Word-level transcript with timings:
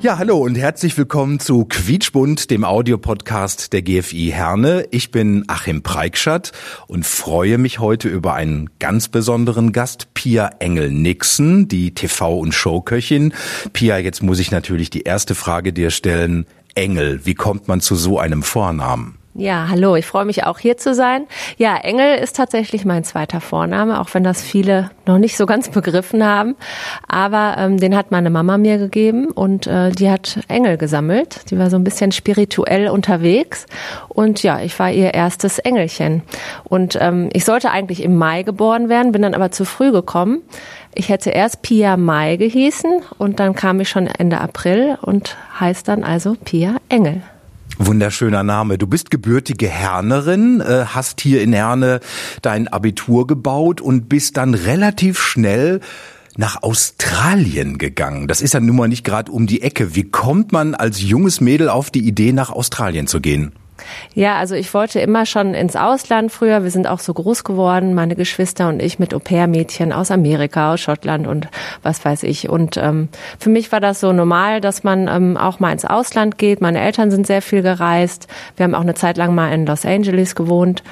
Ja, 0.00 0.16
hallo 0.16 0.38
und 0.38 0.54
herzlich 0.54 0.96
willkommen 0.96 1.40
zu 1.40 1.64
Quietschbund, 1.64 2.52
dem 2.52 2.62
Audiopodcast 2.62 3.72
der 3.72 3.82
GFI 3.82 4.30
Herne. 4.32 4.86
Ich 4.92 5.10
bin 5.10 5.42
Achim 5.48 5.82
Preikschat 5.82 6.52
und 6.86 7.04
freue 7.04 7.58
mich 7.58 7.80
heute 7.80 8.08
über 8.08 8.34
einen 8.34 8.70
ganz 8.78 9.08
besonderen 9.08 9.72
Gast, 9.72 10.14
Pia 10.14 10.50
Engel-Nixon, 10.60 11.66
die 11.66 11.90
TV- 11.90 12.38
und 12.38 12.54
Showköchin. 12.54 13.34
Pia, 13.72 13.98
jetzt 13.98 14.22
muss 14.22 14.38
ich 14.38 14.52
natürlich 14.52 14.88
die 14.88 15.02
erste 15.02 15.34
Frage 15.34 15.72
dir 15.72 15.90
stellen. 15.90 16.46
Engel, 16.76 17.26
wie 17.26 17.34
kommt 17.34 17.66
man 17.66 17.80
zu 17.80 17.96
so 17.96 18.20
einem 18.20 18.44
Vornamen? 18.44 19.17
Ja, 19.40 19.68
hallo, 19.70 19.94
ich 19.94 20.04
freue 20.04 20.24
mich 20.24 20.42
auch 20.42 20.58
hier 20.58 20.78
zu 20.78 20.94
sein. 20.94 21.28
Ja, 21.58 21.76
Engel 21.76 22.18
ist 22.18 22.34
tatsächlich 22.34 22.84
mein 22.84 23.04
zweiter 23.04 23.40
Vorname, 23.40 24.00
auch 24.00 24.12
wenn 24.12 24.24
das 24.24 24.42
viele 24.42 24.90
noch 25.06 25.18
nicht 25.18 25.36
so 25.36 25.46
ganz 25.46 25.68
begriffen 25.70 26.24
haben. 26.24 26.56
Aber 27.06 27.54
ähm, 27.56 27.78
den 27.78 27.96
hat 27.96 28.10
meine 28.10 28.30
Mama 28.30 28.58
mir 28.58 28.78
gegeben 28.78 29.28
und 29.28 29.68
äh, 29.68 29.92
die 29.92 30.10
hat 30.10 30.40
Engel 30.48 30.76
gesammelt. 30.76 31.52
Die 31.52 31.58
war 31.58 31.70
so 31.70 31.76
ein 31.76 31.84
bisschen 31.84 32.10
spirituell 32.10 32.88
unterwegs 32.88 33.66
und 34.08 34.42
ja, 34.42 34.60
ich 34.60 34.76
war 34.80 34.90
ihr 34.90 35.14
erstes 35.14 35.60
Engelchen. 35.60 36.22
Und 36.64 36.98
ähm, 37.00 37.28
ich 37.32 37.44
sollte 37.44 37.70
eigentlich 37.70 38.02
im 38.02 38.16
Mai 38.16 38.42
geboren 38.42 38.88
werden, 38.88 39.12
bin 39.12 39.22
dann 39.22 39.34
aber 39.34 39.52
zu 39.52 39.64
früh 39.64 39.92
gekommen. 39.92 40.42
Ich 40.96 41.10
hätte 41.10 41.30
erst 41.30 41.62
Pia 41.62 41.96
Mai 41.96 42.38
gehießen 42.38 43.02
und 43.18 43.38
dann 43.38 43.54
kam 43.54 43.78
ich 43.78 43.88
schon 43.88 44.08
Ende 44.08 44.40
April 44.40 44.98
und 45.00 45.36
heißt 45.60 45.86
dann 45.86 46.02
also 46.02 46.34
Pia 46.44 46.78
Engel. 46.88 47.22
Wunderschöner 47.78 48.42
Name. 48.42 48.76
Du 48.76 48.86
bist 48.86 49.10
gebürtige 49.10 49.68
Hernerin, 49.68 50.60
äh, 50.60 50.84
hast 50.86 51.20
hier 51.20 51.42
in 51.42 51.52
Herne 51.52 52.00
dein 52.42 52.68
Abitur 52.68 53.26
gebaut 53.26 53.80
und 53.80 54.08
bist 54.08 54.36
dann 54.36 54.54
relativ 54.54 55.20
schnell 55.20 55.80
nach 56.36 56.62
Australien 56.62 57.78
gegangen. 57.78 58.28
Das 58.28 58.42
ist 58.42 58.54
ja 58.54 58.60
nun 58.60 58.76
mal 58.76 58.88
nicht 58.88 59.04
gerade 59.04 59.30
um 59.30 59.46
die 59.46 59.62
Ecke. 59.62 59.94
Wie 59.94 60.04
kommt 60.04 60.52
man 60.52 60.74
als 60.74 61.00
junges 61.00 61.40
Mädel 61.40 61.68
auf 61.68 61.90
die 61.90 62.06
Idee, 62.06 62.32
nach 62.32 62.50
Australien 62.50 63.06
zu 63.06 63.20
gehen? 63.20 63.52
Ja, 64.14 64.36
also 64.36 64.54
ich 64.54 64.72
wollte 64.74 65.00
immer 65.00 65.26
schon 65.26 65.54
ins 65.54 65.76
Ausland 65.76 66.32
früher. 66.32 66.62
Wir 66.62 66.70
sind 66.70 66.86
auch 66.86 66.98
so 66.98 67.14
groß 67.14 67.44
geworden, 67.44 67.94
meine 67.94 68.16
Geschwister 68.16 68.68
und 68.68 68.82
ich 68.82 68.98
mit 68.98 69.14
Au-pair-Mädchen 69.14 69.92
aus 69.92 70.10
Amerika, 70.10 70.74
aus 70.74 70.80
Schottland 70.80 71.26
und 71.26 71.48
was 71.82 72.04
weiß 72.04 72.22
ich. 72.24 72.48
Und 72.48 72.76
ähm, 72.76 73.08
für 73.38 73.50
mich 73.50 73.70
war 73.72 73.80
das 73.80 74.00
so 74.00 74.12
normal, 74.12 74.60
dass 74.60 74.84
man 74.84 75.08
ähm, 75.08 75.36
auch 75.36 75.60
mal 75.60 75.72
ins 75.72 75.84
Ausland 75.84 76.38
geht. 76.38 76.60
Meine 76.60 76.80
Eltern 76.80 77.10
sind 77.10 77.26
sehr 77.26 77.42
viel 77.42 77.62
gereist. 77.62 78.28
Wir 78.56 78.64
haben 78.64 78.74
auch 78.74 78.80
eine 78.80 78.94
Zeit 78.94 79.16
lang 79.16 79.34
mal 79.34 79.52
in 79.52 79.66
Los 79.66 79.84
Angeles 79.84 80.34
gewohnt. 80.34 80.82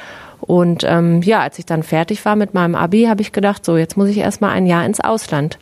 Und 0.41 0.85
ähm, 0.85 1.23
ja, 1.23 1.41
als 1.41 1.59
ich 1.59 1.67
dann 1.67 1.83
fertig 1.83 2.25
war 2.25 2.37
mit 2.37 2.55
meinem 2.55 2.75
Abi, 2.75 3.05
habe 3.05 3.23
ich 3.23 3.33
gedacht, 3.33 3.65
so 3.65 3.77
jetzt 3.77 3.97
muss 3.97 4.09
ich 4.09 4.19
erst 4.19 4.41
mal 4.41 4.51
ein 4.51 4.67
Jahr 4.67 4.85
ins 4.85 5.01
Ausland. 5.01 5.59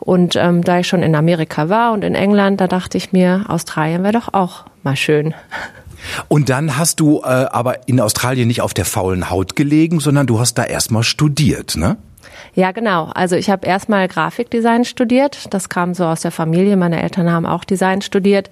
Und 0.00 0.34
ähm, 0.36 0.64
da 0.64 0.80
ich 0.80 0.88
schon 0.88 1.02
in 1.02 1.14
Amerika 1.14 1.68
war 1.68 1.92
und 1.92 2.04
in 2.04 2.14
England, 2.14 2.60
da 2.60 2.66
dachte 2.66 2.96
ich 2.96 3.12
mir, 3.12 3.44
Australien 3.48 4.02
wäre 4.02 4.14
doch 4.14 4.32
auch 4.32 4.64
mal 4.82 4.96
schön. 4.96 5.34
Und 6.28 6.48
dann 6.48 6.76
hast 6.76 7.00
du 7.00 7.20
äh, 7.20 7.26
aber 7.26 7.88
in 7.88 8.00
Australien 8.00 8.48
nicht 8.48 8.62
auf 8.62 8.74
der 8.74 8.84
faulen 8.84 9.30
Haut 9.30 9.56
gelegen, 9.56 10.00
sondern 10.00 10.26
du 10.26 10.40
hast 10.40 10.54
da 10.54 10.64
erstmal 10.64 11.02
studiert, 11.02 11.76
ne? 11.76 11.96
Ja, 12.54 12.72
genau. 12.72 13.10
Also 13.14 13.36
ich 13.36 13.48
habe 13.48 13.66
erstmal 13.66 14.08
Grafikdesign 14.08 14.84
studiert. 14.84 15.52
Das 15.54 15.68
kam 15.68 15.94
so 15.94 16.04
aus 16.04 16.22
der 16.22 16.30
Familie. 16.30 16.76
Meine 16.76 17.00
Eltern 17.00 17.30
haben 17.30 17.46
auch 17.46 17.64
Design 17.64 18.02
studiert. 18.02 18.50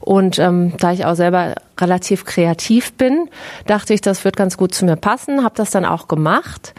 Und 0.00 0.38
ähm, 0.38 0.72
da 0.78 0.92
ich 0.92 1.04
auch 1.04 1.14
selber 1.14 1.54
relativ 1.78 2.24
kreativ 2.24 2.94
bin, 2.94 3.28
dachte 3.66 3.92
ich, 3.92 4.00
das 4.00 4.24
wird 4.24 4.36
ganz 4.36 4.56
gut 4.56 4.74
zu 4.74 4.84
mir 4.84 4.96
passen. 4.96 5.44
Habe 5.44 5.56
das 5.56 5.70
dann 5.70 5.84
auch 5.84 6.08
gemacht. 6.08 6.74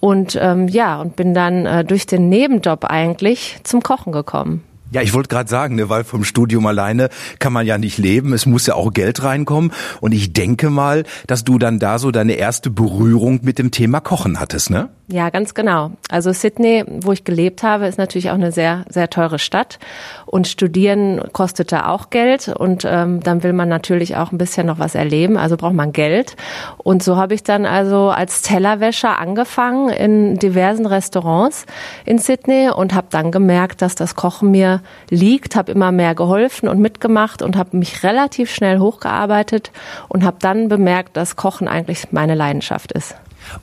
Und 0.00 0.38
ähm, 0.40 0.68
ja, 0.68 1.00
und 1.00 1.16
bin 1.16 1.34
dann 1.34 1.66
äh, 1.66 1.84
durch 1.84 2.06
den 2.06 2.28
Nebenjob 2.28 2.84
eigentlich 2.84 3.58
zum 3.64 3.82
Kochen 3.82 4.12
gekommen. 4.12 4.62
Ja, 4.92 5.02
ich 5.02 5.14
wollte 5.14 5.28
gerade 5.28 5.50
sagen, 5.50 5.74
ne, 5.74 5.88
weil 5.88 6.04
vom 6.04 6.22
Studium 6.22 6.66
alleine 6.66 7.08
kann 7.38 7.52
man 7.52 7.66
ja 7.66 7.76
nicht 7.76 7.98
leben. 7.98 8.32
Es 8.32 8.46
muss 8.46 8.66
ja 8.66 8.74
auch 8.74 8.92
Geld 8.92 9.22
reinkommen. 9.22 9.72
Und 10.00 10.12
ich 10.12 10.32
denke 10.32 10.70
mal, 10.70 11.04
dass 11.26 11.44
du 11.44 11.58
dann 11.58 11.78
da 11.78 11.98
so 11.98 12.12
deine 12.12 12.34
erste 12.34 12.70
Berührung 12.70 13.40
mit 13.42 13.58
dem 13.58 13.72
Thema 13.72 14.00
Kochen 14.00 14.38
hattest, 14.38 14.70
ne? 14.70 14.88
Ja, 15.08 15.30
ganz 15.30 15.54
genau. 15.54 15.92
Also 16.10 16.32
Sydney, 16.32 16.82
wo 16.88 17.12
ich 17.12 17.22
gelebt 17.22 17.62
habe, 17.62 17.86
ist 17.86 17.96
natürlich 17.96 18.30
auch 18.30 18.34
eine 18.34 18.50
sehr, 18.50 18.84
sehr 18.88 19.08
teure 19.08 19.38
Stadt. 19.38 19.78
Und 20.24 20.48
studieren 20.48 21.20
kostete 21.32 21.86
auch 21.86 22.10
Geld. 22.10 22.48
Und 22.48 22.84
ähm, 22.84 23.20
dann 23.22 23.44
will 23.44 23.52
man 23.52 23.68
natürlich 23.68 24.16
auch 24.16 24.32
ein 24.32 24.38
bisschen 24.38 24.66
noch 24.66 24.80
was 24.80 24.96
erleben. 24.96 25.36
Also 25.36 25.56
braucht 25.56 25.74
man 25.74 25.92
Geld. 25.92 26.34
Und 26.78 27.04
so 27.04 27.16
habe 27.16 27.34
ich 27.34 27.44
dann 27.44 27.66
also 27.66 28.08
als 28.08 28.42
Tellerwäscher 28.42 29.20
angefangen 29.20 29.90
in 29.90 30.38
diversen 30.40 30.86
Restaurants 30.86 31.66
in 32.04 32.18
Sydney 32.18 32.70
und 32.70 32.92
habe 32.92 33.06
dann 33.10 33.30
gemerkt, 33.30 33.82
dass 33.82 33.94
das 33.94 34.16
Kochen 34.16 34.50
mir 34.50 34.82
liegt, 35.08 35.54
habe 35.54 35.70
immer 35.70 35.92
mehr 35.92 36.16
geholfen 36.16 36.68
und 36.68 36.80
mitgemacht 36.80 37.42
und 37.42 37.56
habe 37.56 37.76
mich 37.76 38.02
relativ 38.02 38.52
schnell 38.52 38.80
hochgearbeitet 38.80 39.70
und 40.08 40.24
habe 40.24 40.38
dann 40.40 40.68
bemerkt, 40.68 41.16
dass 41.16 41.36
Kochen 41.36 41.68
eigentlich 41.68 42.10
meine 42.10 42.34
Leidenschaft 42.34 42.90
ist. 42.90 43.14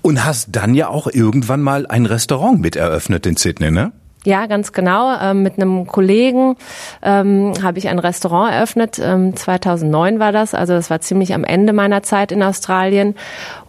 Und 0.01 0.23
hast 0.25 0.49
dann 0.51 0.73
ja 0.75 0.87
auch 0.87 1.07
irgendwann 1.07 1.61
mal 1.61 1.85
ein 1.87 2.05
Restaurant 2.05 2.59
mit 2.59 2.75
eröffnet 2.75 3.25
in 3.25 3.35
Sydney, 3.35 3.71
ne? 3.71 3.91
Ja, 4.25 4.45
ganz 4.45 4.71
genau. 4.71 5.19
Ähm, 5.19 5.43
mit 5.43 5.57
einem 5.57 5.85
Kollegen 5.85 6.55
ähm, 7.01 7.53
habe 7.61 7.77
ich 7.77 7.89
ein 7.89 7.99
Restaurant 7.99 8.53
eröffnet. 8.53 8.99
Ähm, 9.03 9.35
2009 9.35 10.19
war 10.19 10.31
das. 10.31 10.53
Also 10.53 10.73
das 10.73 10.89
war 10.89 11.01
ziemlich 11.01 11.33
am 11.33 11.43
Ende 11.43 11.73
meiner 11.73 12.03
Zeit 12.03 12.31
in 12.31 12.41
Australien. 12.41 13.15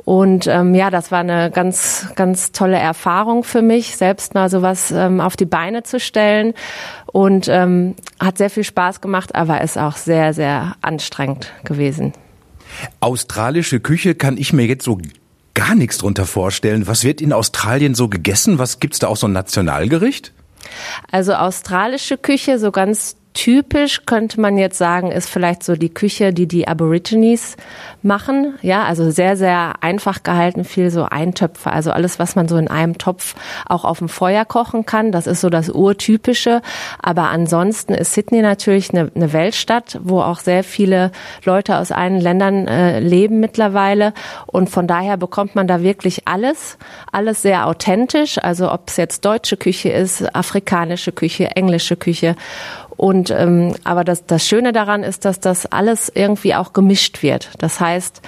Und 0.05 0.47
ähm, 0.47 0.75
ja, 0.75 0.91
das 0.91 1.11
war 1.11 1.21
eine 1.21 1.51
ganz, 1.51 2.09
ganz 2.15 2.53
tolle 2.53 2.77
Erfahrung 2.77 3.43
für 3.43 3.63
mich, 3.63 3.97
selbst 3.97 4.35
mal 4.35 4.49
sowas 4.49 4.93
ähm, 4.93 5.21
auf 5.21 5.37
die 5.37 5.47
Beine 5.47 5.83
zu 5.83 5.99
stellen. 5.99 6.55
Und 7.07 7.49
ähm, 7.49 7.97
hat 8.21 8.39
sehr 8.39 8.51
viel 8.51 8.65
Spaß 8.65 9.01
gemacht, 9.01 9.35
aber 9.35 9.61
ist 9.61 9.79
auch 9.79 9.97
sehr, 9.97 10.35
sehr 10.35 10.77
anstrengend 10.83 11.53
gewesen. 11.65 12.13
Australische 13.01 13.81
Küche 13.81 14.15
kann 14.15 14.37
ich 14.37 14.53
mir 14.53 14.67
jetzt 14.67 14.85
so 14.85 14.99
gar 15.55 15.75
nichts 15.75 15.99
drunter 15.99 16.27
vorstellen. 16.27 16.87
Was 16.87 17.05
wird 17.05 17.21
in 17.21 17.33
Australien 17.33 17.95
so 17.95 18.09
gegessen? 18.09 18.59
Was 18.59 18.81
gibt's 18.81 18.99
da 18.99 19.09
auch 19.09 19.17
so 19.17 19.27
ein 19.27 19.33
Nationalgericht? 19.33 20.33
Also 21.11 21.35
australische 21.35 22.17
Küche, 22.19 22.59
so 22.59 22.71
ganz 22.73 23.17
typisch 23.35 24.07
könnte 24.07 24.41
man 24.41 24.57
jetzt 24.57 24.79
sagen, 24.79 25.11
ist 25.11 25.29
vielleicht 25.29 25.65
so 25.65 25.75
die 25.75 25.93
Küche, 25.93 26.33
die 26.33 26.47
die 26.47 26.69
Aborigines 26.69 27.57
machen. 28.03 28.55
Ja, 28.63 28.85
also 28.85 29.11
sehr, 29.11 29.37
sehr 29.37 29.75
einfach 29.81 30.23
gehalten, 30.23 30.65
viel 30.65 30.91
so 30.91 31.05
Eintöpfe, 31.05 31.71
also 31.71 31.91
alles, 31.91 32.19
was 32.19 32.37
man 32.37 32.47
so 32.47 32.57
in 32.57 32.69
einem 32.69 32.97
Topf 32.97 33.35
auch 33.67 33.85
auf 33.85 33.99
dem 33.99 34.09
Feuer 34.09 34.45
kochen 34.45 34.87
kann. 34.87 35.11
Das 35.11 35.27
ist 35.27 35.41
so 35.41 35.51
das 35.51 35.69
Urtypische. 35.69 36.63
Aber 37.03 37.25
ansonsten 37.31 37.93
ist 37.93 38.15
Sydney 38.15 38.41
natürlich 38.41 38.91
eine, 38.91 39.11
eine 39.15 39.33
Weltstadt, 39.33 39.99
wo 40.03 40.21
auch 40.21 40.39
sehr 40.39 40.63
viele 40.63 41.11
Leute 41.45 41.79
aus 41.79 41.91
allen 41.91 42.21
Ländern 42.21 42.69
äh, 42.69 43.01
leben 43.01 43.41
mittlerweile. 43.41 44.15
Und 44.47 44.71
von 44.71 44.87
daher 44.87 45.17
bekommt 45.17 45.57
man 45.57 45.67
da 45.67 45.83
wirklich 45.83 46.29
alles, 46.29 46.79
alles 47.11 47.43
sehr 47.43 47.67
authentisch. 47.67 48.39
Also 48.39 48.71
ob 48.71 48.89
es 48.89 48.97
jetzt 48.97 49.25
deutsche 49.25 49.57
Küche 49.57 49.91
ist, 49.91 50.35
afrikanische 50.35 51.11
Küche, 51.11 51.51
englische 51.57 51.97
Küche. 51.97 52.37
Und 52.97 53.31
ähm, 53.31 53.75
aber 53.85 54.05
das, 54.05 54.27
das 54.27 54.47
Schöne 54.47 54.73
daran 54.73 55.03
ist, 55.03 55.25
dass 55.25 55.41
das 55.41 55.67
alles 55.67 56.11
irgendwie 56.15 56.55
auch 56.55 56.73
gemischt 56.73 57.23
wird. 57.23 57.51
Das 57.59 57.81
heißt, 57.81 58.23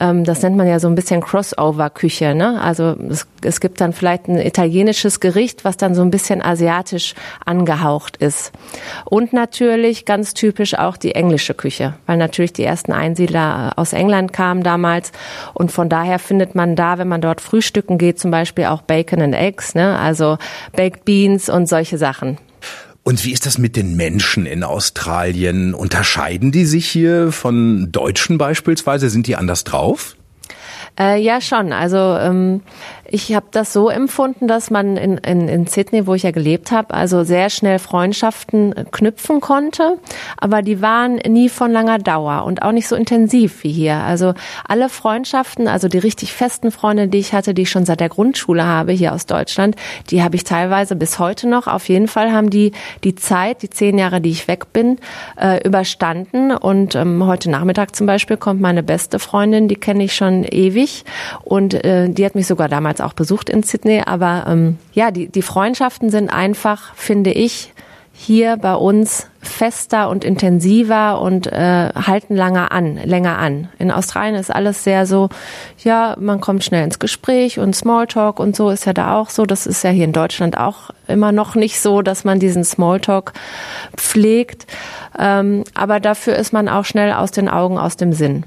ähm, 0.00 0.24
das 0.24 0.42
nennt 0.42 0.56
man 0.56 0.66
ja 0.66 0.78
so 0.78 0.88
ein 0.88 0.94
bisschen 0.94 1.20
Crossover-Küche. 1.20 2.34
Ne? 2.34 2.60
Also 2.60 2.96
es, 3.08 3.26
es 3.42 3.60
gibt 3.60 3.80
dann 3.80 3.92
vielleicht 3.92 4.28
ein 4.28 4.38
italienisches 4.38 5.20
Gericht, 5.20 5.64
was 5.64 5.76
dann 5.76 5.94
so 5.94 6.02
ein 6.02 6.10
bisschen 6.10 6.42
asiatisch 6.42 7.14
angehaucht 7.44 8.16
ist. 8.16 8.52
Und 9.04 9.32
natürlich 9.32 10.04
ganz 10.04 10.34
typisch 10.34 10.74
auch 10.74 10.96
die 10.96 11.14
englische 11.14 11.54
Küche, 11.54 11.94
weil 12.06 12.16
natürlich 12.16 12.52
die 12.52 12.64
ersten 12.64 12.92
Einsiedler 12.92 13.72
aus 13.76 13.92
England 13.92 14.32
kamen 14.32 14.62
damals. 14.62 15.12
Und 15.54 15.72
von 15.72 15.88
daher 15.88 16.18
findet 16.18 16.54
man 16.54 16.76
da, 16.76 16.98
wenn 16.98 17.08
man 17.08 17.20
dort 17.20 17.40
frühstücken 17.40 17.98
geht, 17.98 18.18
zum 18.18 18.30
Beispiel 18.30 18.66
auch 18.66 18.82
Bacon 18.82 19.22
and 19.22 19.34
Eggs, 19.34 19.74
ne? 19.74 19.98
also 19.98 20.38
Baked 20.76 21.04
Beans 21.04 21.48
und 21.48 21.68
solche 21.68 21.98
Sachen. 21.98 22.38
Und 23.02 23.24
wie 23.24 23.32
ist 23.32 23.46
das 23.46 23.58
mit 23.58 23.76
den 23.76 23.96
Menschen 23.96 24.46
in 24.46 24.62
Australien? 24.62 25.74
Unterscheiden 25.74 26.52
die 26.52 26.66
sich 26.66 26.88
hier 26.88 27.32
von 27.32 27.90
Deutschen 27.90 28.38
beispielsweise? 28.38 29.08
Sind 29.08 29.26
die 29.26 29.36
anders 29.36 29.64
drauf? 29.64 30.16
Äh, 31.00 31.18
ja, 31.22 31.40
schon. 31.40 31.72
Also 31.72 31.96
ähm, 31.96 32.60
ich 33.06 33.34
habe 33.34 33.46
das 33.52 33.72
so 33.72 33.88
empfunden, 33.88 34.46
dass 34.46 34.70
man 34.70 34.98
in, 34.98 35.16
in, 35.16 35.48
in 35.48 35.66
Sydney, 35.66 36.06
wo 36.06 36.12
ich 36.12 36.24
ja 36.24 36.30
gelebt 36.30 36.72
habe, 36.72 36.92
also 36.92 37.24
sehr 37.24 37.48
schnell 37.48 37.78
Freundschaften 37.78 38.74
knüpfen 38.90 39.40
konnte, 39.40 39.96
aber 40.36 40.60
die 40.60 40.82
waren 40.82 41.16
nie 41.16 41.48
von 41.48 41.72
langer 41.72 41.98
Dauer 41.98 42.44
und 42.44 42.60
auch 42.60 42.72
nicht 42.72 42.86
so 42.86 42.96
intensiv 42.96 43.64
wie 43.64 43.72
hier. 43.72 43.94
Also 43.94 44.34
alle 44.68 44.90
Freundschaften, 44.90 45.68
also 45.68 45.88
die 45.88 45.98
richtig 45.98 46.34
festen 46.34 46.70
Freunde, 46.70 47.08
die 47.08 47.18
ich 47.18 47.32
hatte, 47.32 47.54
die 47.54 47.62
ich 47.62 47.70
schon 47.70 47.86
seit 47.86 48.00
der 48.00 48.10
Grundschule 48.10 48.66
habe 48.66 48.92
hier 48.92 49.14
aus 49.14 49.24
Deutschland, 49.24 49.76
die 50.10 50.22
habe 50.22 50.36
ich 50.36 50.44
teilweise 50.44 50.96
bis 50.96 51.18
heute 51.18 51.48
noch. 51.48 51.66
Auf 51.66 51.88
jeden 51.88 52.08
Fall 52.08 52.30
haben 52.30 52.50
die 52.50 52.72
die 53.04 53.14
Zeit, 53.14 53.62
die 53.62 53.70
zehn 53.70 53.96
Jahre, 53.96 54.20
die 54.20 54.30
ich 54.30 54.48
weg 54.48 54.74
bin, 54.74 54.98
äh, 55.40 55.66
überstanden. 55.66 56.52
Und 56.52 56.94
ähm, 56.94 57.24
heute 57.26 57.50
Nachmittag 57.50 57.96
zum 57.96 58.06
Beispiel 58.06 58.36
kommt 58.36 58.60
meine 58.60 58.82
beste 58.82 59.18
Freundin, 59.18 59.66
die 59.66 59.76
kenne 59.76 60.04
ich 60.04 60.14
schon 60.14 60.44
ewig 60.44 60.89
und 61.42 61.74
äh, 61.84 62.08
die 62.08 62.24
hat 62.24 62.34
mich 62.34 62.46
sogar 62.46 62.68
damals 62.68 63.00
auch 63.00 63.12
besucht 63.12 63.50
in 63.50 63.62
Sydney, 63.62 64.02
aber 64.04 64.44
ähm, 64.48 64.78
ja, 64.92 65.10
die, 65.10 65.28
die 65.28 65.42
Freundschaften 65.42 66.10
sind 66.10 66.30
einfach, 66.30 66.94
finde 66.94 67.32
ich, 67.32 67.72
hier 68.22 68.58
bei 68.58 68.74
uns 68.74 69.28
fester 69.40 70.10
und 70.10 70.26
intensiver 70.26 71.22
und 71.22 71.46
äh, 71.46 71.88
halten 71.94 72.36
länger 72.36 72.70
an, 72.70 73.00
länger 73.02 73.38
an. 73.38 73.70
In 73.78 73.90
Australien 73.90 74.34
ist 74.34 74.54
alles 74.54 74.84
sehr 74.84 75.06
so, 75.06 75.30
ja, 75.78 76.16
man 76.20 76.38
kommt 76.38 76.62
schnell 76.62 76.84
ins 76.84 76.98
Gespräch 76.98 77.58
und 77.58 77.74
Smalltalk 77.74 78.38
und 78.38 78.54
so 78.54 78.68
ist 78.68 78.84
ja 78.84 78.92
da 78.92 79.16
auch 79.16 79.30
so. 79.30 79.46
Das 79.46 79.66
ist 79.66 79.82
ja 79.84 79.90
hier 79.90 80.04
in 80.04 80.12
Deutschland 80.12 80.58
auch 80.58 80.90
immer 81.08 81.32
noch 81.32 81.54
nicht 81.54 81.80
so, 81.80 82.02
dass 82.02 82.24
man 82.24 82.38
diesen 82.38 82.62
Smalltalk 82.62 83.32
pflegt. 83.96 84.66
Ähm, 85.18 85.64
aber 85.72 85.98
dafür 85.98 86.36
ist 86.36 86.52
man 86.52 86.68
auch 86.68 86.84
schnell 86.84 87.12
aus 87.12 87.30
den 87.30 87.48
Augen, 87.48 87.78
aus 87.78 87.96
dem 87.96 88.12
Sinn. 88.12 88.44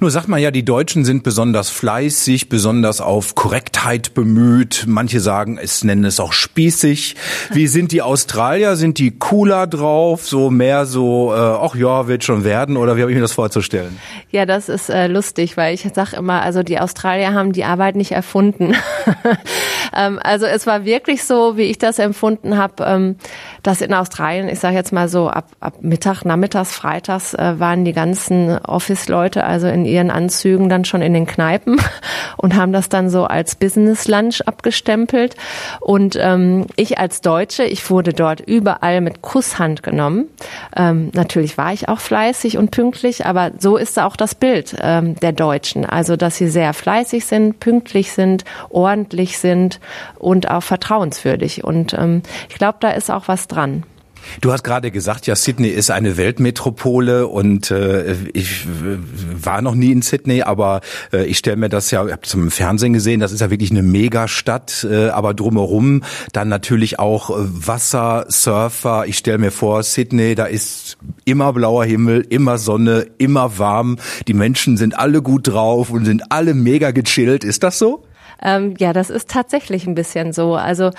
Nur 0.00 0.10
sagt 0.10 0.28
man 0.28 0.40
ja, 0.40 0.50
die 0.50 0.64
Deutschen 0.64 1.04
sind 1.04 1.22
besonders 1.22 1.70
fleißig, 1.70 2.48
besonders 2.48 3.00
auf 3.00 3.34
Korrektheit 3.34 4.14
bemüht. 4.14 4.84
Manche 4.86 5.20
sagen, 5.20 5.58
es 5.58 5.84
nennen 5.84 6.04
es 6.04 6.20
auch 6.20 6.32
spießig. 6.32 7.16
Wie 7.50 7.66
sind 7.66 7.92
die 7.92 8.02
Australier? 8.02 8.76
Sind 8.76 8.98
die 8.98 9.18
cooler 9.18 9.66
drauf? 9.66 10.26
So 10.26 10.50
mehr 10.50 10.86
so, 10.86 11.32
äh, 11.32 11.36
ach 11.36 11.74
ja, 11.74 12.08
wird 12.08 12.24
schon 12.24 12.44
werden? 12.44 12.76
Oder 12.76 12.96
wie 12.96 13.02
habe 13.02 13.10
ich 13.10 13.16
mir 13.16 13.22
das 13.22 13.32
vorzustellen? 13.32 13.98
Ja, 14.30 14.46
das 14.46 14.68
ist 14.68 14.88
äh, 14.88 15.06
lustig, 15.06 15.56
weil 15.56 15.74
ich 15.74 15.86
sage 15.94 16.16
immer, 16.16 16.42
also 16.42 16.62
die 16.62 16.78
Australier 16.78 17.32
haben 17.34 17.52
die 17.52 17.64
Arbeit 17.64 17.96
nicht 17.96 18.12
erfunden. 18.12 18.74
ähm, 19.96 20.18
also 20.22 20.46
es 20.46 20.66
war 20.66 20.84
wirklich 20.84 21.24
so, 21.24 21.56
wie 21.56 21.62
ich 21.62 21.78
das 21.78 21.98
empfunden 21.98 22.56
habe, 22.56 22.84
ähm, 22.84 23.16
dass 23.62 23.80
in 23.80 23.94
Australien, 23.94 24.48
ich 24.48 24.60
sage 24.60 24.76
jetzt 24.76 24.92
mal 24.92 25.08
so, 25.08 25.28
ab, 25.28 25.48
ab 25.60 25.74
Mittag, 25.80 26.24
Nachmittags, 26.24 26.74
Freitags 26.74 27.34
äh, 27.34 27.58
waren 27.58 27.84
die 27.84 27.92
ganzen 27.92 28.58
Office-Leute, 28.58 29.44
also 29.44 29.61
in 29.68 29.84
ihren 29.84 30.10
Anzügen 30.10 30.68
dann 30.68 30.84
schon 30.84 31.02
in 31.02 31.14
den 31.14 31.26
Kneipen 31.26 31.80
und 32.36 32.56
haben 32.56 32.72
das 32.72 32.88
dann 32.88 33.10
so 33.10 33.24
als 33.24 33.54
Business 33.54 34.08
Lunch 34.08 34.40
abgestempelt. 34.46 35.36
Und 35.80 36.18
ähm, 36.20 36.66
ich 36.76 36.98
als 36.98 37.20
Deutsche, 37.20 37.64
ich 37.64 37.88
wurde 37.90 38.12
dort 38.12 38.40
überall 38.40 39.00
mit 39.00 39.22
Kusshand 39.22 39.82
genommen. 39.82 40.26
Ähm, 40.76 41.10
natürlich 41.14 41.58
war 41.58 41.72
ich 41.72 41.88
auch 41.88 42.00
fleißig 42.00 42.58
und 42.58 42.70
pünktlich, 42.70 43.26
aber 43.26 43.52
so 43.58 43.76
ist 43.76 43.98
auch 43.98 44.16
das 44.16 44.34
Bild 44.34 44.76
ähm, 44.80 45.16
der 45.16 45.32
Deutschen. 45.32 45.84
Also, 45.84 46.16
dass 46.16 46.36
sie 46.36 46.48
sehr 46.48 46.74
fleißig 46.74 47.24
sind, 47.24 47.60
pünktlich 47.60 48.12
sind, 48.12 48.44
ordentlich 48.70 49.38
sind 49.38 49.80
und 50.18 50.50
auch 50.50 50.62
vertrauenswürdig. 50.62 51.64
Und 51.64 51.94
ähm, 51.94 52.22
ich 52.48 52.56
glaube, 52.56 52.78
da 52.80 52.90
ist 52.90 53.10
auch 53.10 53.28
was 53.28 53.48
dran. 53.48 53.84
Du 54.40 54.52
hast 54.52 54.64
gerade 54.64 54.90
gesagt, 54.90 55.26
ja, 55.26 55.36
Sydney 55.36 55.68
ist 55.68 55.90
eine 55.90 56.16
Weltmetropole 56.16 57.26
und 57.26 57.70
äh, 57.70 58.14
ich 58.32 58.66
war 59.34 59.62
noch 59.62 59.74
nie 59.74 59.92
in 59.92 60.02
Sydney, 60.02 60.42
aber 60.42 60.80
äh, 61.12 61.24
ich 61.24 61.38
stelle 61.38 61.56
mir 61.56 61.68
das 61.68 61.90
ja, 61.90 62.04
ich 62.04 62.12
habe 62.12 62.22
es 62.24 62.34
im 62.34 62.50
Fernsehen 62.50 62.92
gesehen, 62.92 63.20
das 63.20 63.32
ist 63.32 63.40
ja 63.40 63.50
wirklich 63.50 63.70
eine 63.70 63.82
Megastadt, 63.82 64.86
äh, 64.88 65.08
aber 65.08 65.34
drumherum 65.34 66.02
dann 66.32 66.48
natürlich 66.48 66.98
auch 66.98 67.30
äh, 67.30 67.34
Wasser, 67.36 68.26
Surfer. 68.28 69.06
Ich 69.06 69.18
stelle 69.18 69.38
mir 69.38 69.50
vor, 69.50 69.82
Sydney, 69.82 70.34
da 70.34 70.46
ist 70.46 70.98
immer 71.24 71.52
blauer 71.52 71.84
Himmel, 71.84 72.26
immer 72.28 72.58
Sonne, 72.58 73.06
immer 73.18 73.58
warm. 73.58 73.98
Die 74.28 74.34
Menschen 74.34 74.76
sind 74.76 74.98
alle 74.98 75.22
gut 75.22 75.48
drauf 75.48 75.90
und 75.90 76.04
sind 76.04 76.30
alle 76.30 76.54
mega 76.54 76.90
gechillt. 76.90 77.44
Ist 77.44 77.62
das 77.62 77.78
so? 77.78 78.04
Ähm, 78.42 78.74
ja, 78.78 78.92
das 78.92 79.08
ist 79.08 79.30
tatsächlich 79.30 79.86
ein 79.86 79.94
bisschen 79.94 80.32
so. 80.32 80.56
Also 80.56 80.90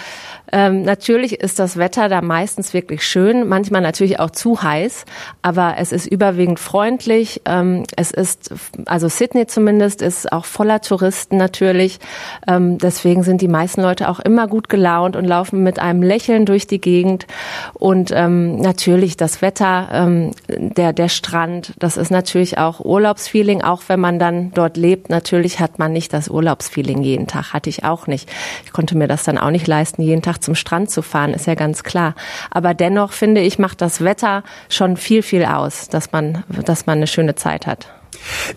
ähm, 0.54 0.84
natürlich 0.84 1.42
ist 1.42 1.60
das 1.60 1.78
Wetter 1.78 2.08
da 2.08 2.22
meistens 2.22 2.74
wirklich 2.74 3.06
schön, 3.06 3.48
manchmal 3.48 3.82
natürlich 3.82 4.20
auch 4.22 4.32
zu 4.32 4.64
heiß, 4.64 5.04
aber 5.42 5.76
es 5.78 5.92
ist 5.92 6.08
überwiegend 6.08 6.60
freundlich. 6.60 7.42
Ähm, 7.46 7.84
es 7.98 8.12
ist, 8.12 8.54
also 8.86 9.10
Sydney 9.10 9.46
zumindest, 9.48 10.02
ist 10.02 10.32
auch 10.32 10.46
voller 10.46 10.80
Touristen 10.80 11.36
natürlich. 11.36 12.00
Ähm, 12.48 12.78
deswegen 12.78 13.24
sind 13.24 13.42
die 13.42 13.50
meisten 13.50 13.82
Leute 13.82 14.08
auch 14.08 14.22
immer 14.22 14.48
gut 14.48 14.70
gelaunt 14.70 15.18
und 15.18 15.26
laufen 15.26 15.64
mit 15.64 15.80
einem 15.80 16.02
Lächeln 16.02 16.46
durch 16.46 16.66
die 16.66 16.80
Gegend. 16.80 17.28
Und 17.74 18.12
ähm, 18.14 18.56
natürlich 18.62 19.18
das 19.18 19.42
Wetter, 19.42 19.90
ähm, 19.92 20.32
der, 20.48 20.94
der 20.94 21.10
Strand, 21.10 21.74
das 21.78 21.98
ist 21.98 22.10
natürlich 22.10 22.58
auch 22.58 22.80
Urlaubsfeeling, 22.80 23.62
auch 23.62 23.82
wenn 23.88 24.00
man 24.00 24.18
dann 24.18 24.52
dort 24.54 24.78
lebt. 24.78 25.10
Natürlich 25.10 25.60
hat 25.60 25.78
man 25.78 25.92
nicht 25.92 26.14
das 26.14 26.30
Urlaubsfeeling 26.30 27.04
jeden 27.04 27.28
Tag. 27.28 27.34
Tag 27.34 27.54
hatte 27.54 27.70
ich 27.70 27.84
auch 27.84 28.08
nicht. 28.08 28.30
Ich 28.66 28.72
konnte 28.72 28.96
mir 28.96 29.08
das 29.08 29.24
dann 29.24 29.38
auch 29.38 29.50
nicht 29.50 29.68
leisten, 29.68 30.02
jeden 30.02 30.22
Tag 30.22 30.43
zum 30.44 30.56
Strand 30.56 30.92
zu 30.92 31.02
fahren, 31.02 31.34
ist 31.34 31.48
ja 31.48 31.56
ganz 31.56 31.84
klar. 31.84 32.16
Aber 32.52 32.74
dennoch 32.74 33.12
finde 33.14 33.42
ich, 33.42 33.60
macht 33.60 33.82
das 33.82 34.04
Wetter 34.04 34.44
schon 34.70 34.98
viel, 34.98 35.24
viel 35.24 35.46
aus, 35.46 35.90
dass 35.90 36.12
man, 36.12 36.44
dass 36.66 36.86
man 36.86 36.98
eine 36.98 37.08
schöne 37.08 37.36
Zeit 37.36 37.68
hat. 37.68 37.88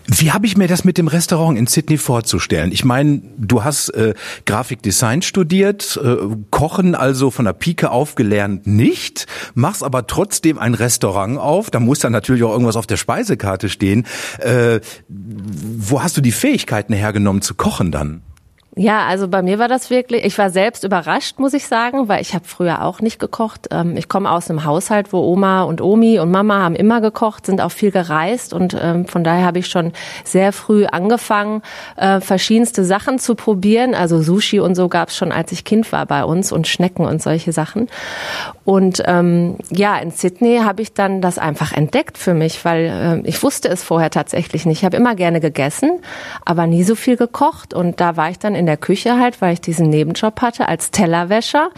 Wie 0.05 0.31
habe 0.31 0.45
ich 0.45 0.57
mir 0.57 0.67
das 0.67 0.83
mit 0.83 0.97
dem 0.97 1.07
Restaurant 1.07 1.57
in 1.57 1.67
Sydney 1.67 1.97
vorzustellen? 1.97 2.71
Ich 2.71 2.85
meine, 2.85 3.21
du 3.37 3.63
hast 3.63 3.89
äh, 3.89 4.13
Grafikdesign 4.45 5.21
studiert, 5.21 5.99
äh, 6.01 6.17
Kochen 6.51 6.95
also 6.95 7.31
von 7.31 7.45
der 7.45 7.53
Pike 7.53 7.91
auf 7.91 8.15
gelernt 8.15 8.67
nicht, 8.67 9.27
machst 9.55 9.83
aber 9.83 10.07
trotzdem 10.07 10.57
ein 10.57 10.73
Restaurant 10.73 11.37
auf. 11.37 11.69
Da 11.69 11.79
muss 11.79 11.99
dann 11.99 12.11
natürlich 12.11 12.43
auch 12.43 12.51
irgendwas 12.51 12.75
auf 12.75 12.87
der 12.87 12.97
Speisekarte 12.97 13.69
stehen. 13.69 14.05
Äh, 14.39 14.79
wo 15.07 16.01
hast 16.01 16.17
du 16.17 16.21
die 16.21 16.31
Fähigkeiten 16.31 16.93
hergenommen 16.93 17.41
zu 17.41 17.55
kochen 17.55 17.91
dann? 17.91 18.21
Ja, 18.79 19.07
also 19.07 19.27
bei 19.27 19.41
mir 19.41 19.57
war 19.57 19.67
das 19.67 19.89
wirklich, 19.89 20.23
ich 20.23 20.37
war 20.37 20.51
selbst 20.51 20.83
überrascht, 20.83 21.39
muss 21.39 21.55
ich 21.55 21.65
sagen, 21.65 22.07
weil 22.07 22.21
ich 22.21 22.35
habe 22.35 22.45
früher 22.45 22.83
auch 22.83 23.01
nicht 23.01 23.17
gekocht. 23.17 23.69
Ähm, 23.71 23.97
ich 23.97 24.07
komme 24.07 24.29
aus 24.29 24.51
einem 24.51 24.65
Haushalt, 24.65 25.11
wo 25.11 25.19
Oma 25.19 25.63
und 25.63 25.81
Omi 25.81 26.19
und 26.19 26.29
Mama 26.29 26.61
haben 26.61 26.75
immer 26.75 27.01
gekocht, 27.01 27.47
sind 27.47 27.59
auch 27.59 27.71
viel 27.71 27.89
gereist 27.89 28.53
und 28.53 28.77
ähm, 28.79 29.07
von 29.07 29.23
daher 29.23 29.47
habe 29.47 29.57
ich 29.57 29.67
schon 29.67 29.93
sehr 30.23 30.53
früh 30.53 30.85
angefangen, 30.85 31.63
äh, 31.95 32.19
verschiedenste 32.21 32.85
Sachen 32.85 33.17
zu 33.17 33.33
probieren. 33.33 33.95
Also 33.95 34.21
Sushi 34.21 34.59
und 34.59 34.75
so 34.75 34.89
gab 34.89 35.09
es 35.09 35.17
schon, 35.17 35.31
als 35.31 35.51
ich 35.51 35.65
Kind 35.65 35.91
war 35.91 36.05
bei 36.05 36.23
uns 36.23 36.51
und 36.51 36.67
Schnecken 36.67 37.07
und 37.07 37.19
solche 37.19 37.53
Sachen. 37.53 37.87
Und 38.63 39.01
ähm, 39.07 39.55
ja, 39.71 39.97
in 39.97 40.11
Sydney 40.11 40.59
habe 40.63 40.83
ich 40.83 40.93
dann 40.93 41.19
das 41.19 41.39
einfach 41.39 41.73
entdeckt 41.73 42.19
für 42.19 42.35
mich, 42.35 42.63
weil 42.63 43.23
äh, 43.25 43.27
ich 43.27 43.41
wusste 43.41 43.69
es 43.69 43.81
vorher 43.81 44.11
tatsächlich 44.11 44.67
nicht. 44.67 44.79
Ich 44.79 44.85
habe 44.85 44.97
immer 44.97 45.15
gerne 45.15 45.39
gegessen, 45.39 45.99
aber 46.45 46.67
nie 46.67 46.83
so 46.83 46.93
viel 46.93 47.17
gekocht 47.17 47.73
und 47.73 47.99
da 47.99 48.17
war 48.17 48.29
ich 48.29 48.37
dann 48.37 48.53
in 48.53 48.66
der 48.67 48.77
Küche 48.77 49.19
halt, 49.19 49.41
weil 49.41 49.53
ich 49.53 49.61
diesen 49.61 49.89
Nebenjob 49.89 50.41
hatte 50.41 50.67
als 50.67 50.91
Tellerwäscher 50.91 51.71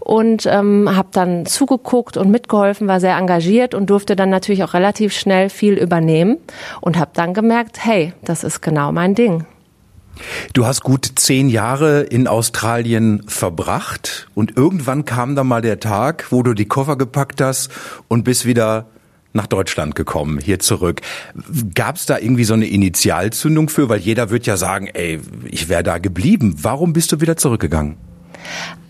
und 0.00 0.46
ähm, 0.46 0.88
habe 0.96 1.08
dann 1.12 1.44
zugeguckt 1.44 2.16
und 2.16 2.30
mitgeholfen, 2.30 2.88
war 2.88 3.00
sehr 3.00 3.16
engagiert 3.16 3.74
und 3.74 3.90
durfte 3.90 4.16
dann 4.16 4.30
natürlich 4.30 4.64
auch 4.64 4.72
relativ 4.72 5.12
schnell 5.12 5.50
viel 5.50 5.74
übernehmen 5.74 6.38
und 6.80 6.98
habe 6.98 7.10
dann 7.14 7.34
gemerkt, 7.34 7.84
hey, 7.84 8.14
das 8.22 8.44
ist 8.44 8.62
genau 8.62 8.92
mein 8.92 9.14
Ding. 9.14 9.44
Du 10.52 10.66
hast 10.66 10.82
gut 10.82 11.12
zehn 11.16 11.48
Jahre 11.48 12.00
in 12.02 12.26
Australien 12.26 13.22
verbracht 13.26 14.28
und 14.34 14.56
irgendwann 14.56 15.04
kam 15.04 15.36
dann 15.36 15.46
mal 15.46 15.62
der 15.62 15.80
Tag, 15.80 16.26
wo 16.30 16.42
du 16.42 16.54
die 16.54 16.66
Koffer 16.66 16.96
gepackt 16.96 17.40
hast 17.40 17.70
und 18.08 18.24
bist 18.24 18.46
wieder 18.46 18.86
nach 19.32 19.46
Deutschland 19.46 19.94
gekommen, 19.94 20.38
hier 20.38 20.58
zurück. 20.58 21.00
Gab 21.74 21.96
es 21.96 22.06
da 22.06 22.18
irgendwie 22.18 22.44
so 22.44 22.54
eine 22.54 22.66
Initialzündung 22.66 23.68
für? 23.68 23.88
Weil 23.88 24.00
jeder 24.00 24.30
wird 24.30 24.46
ja 24.46 24.56
sagen, 24.56 24.88
ey, 24.92 25.20
ich 25.44 25.68
wäre 25.68 25.82
da 25.82 25.98
geblieben. 25.98 26.56
Warum 26.62 26.92
bist 26.92 27.12
du 27.12 27.20
wieder 27.20 27.36
zurückgegangen? 27.36 27.96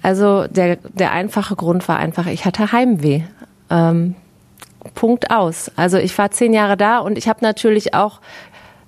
Also 0.03 0.47
der, 0.47 0.77
der 0.77 1.13
einfache 1.13 1.57
Grund 1.57 1.89
war 1.89 1.99
einfach, 1.99 2.27
ich 2.27 2.45
hatte 2.45 2.73
Heimweh. 2.73 3.23
Ähm, 3.71 4.15
Punkt 4.95 5.31
aus. 5.31 5.71
Also 5.77 5.99
ich 5.99 6.17
war 6.17 6.31
zehn 6.31 6.53
Jahre 6.53 6.77
da 6.77 6.99
und 6.99 7.19
ich 7.19 7.29
habe 7.29 7.41
natürlich 7.43 7.95
auch 7.95 8.21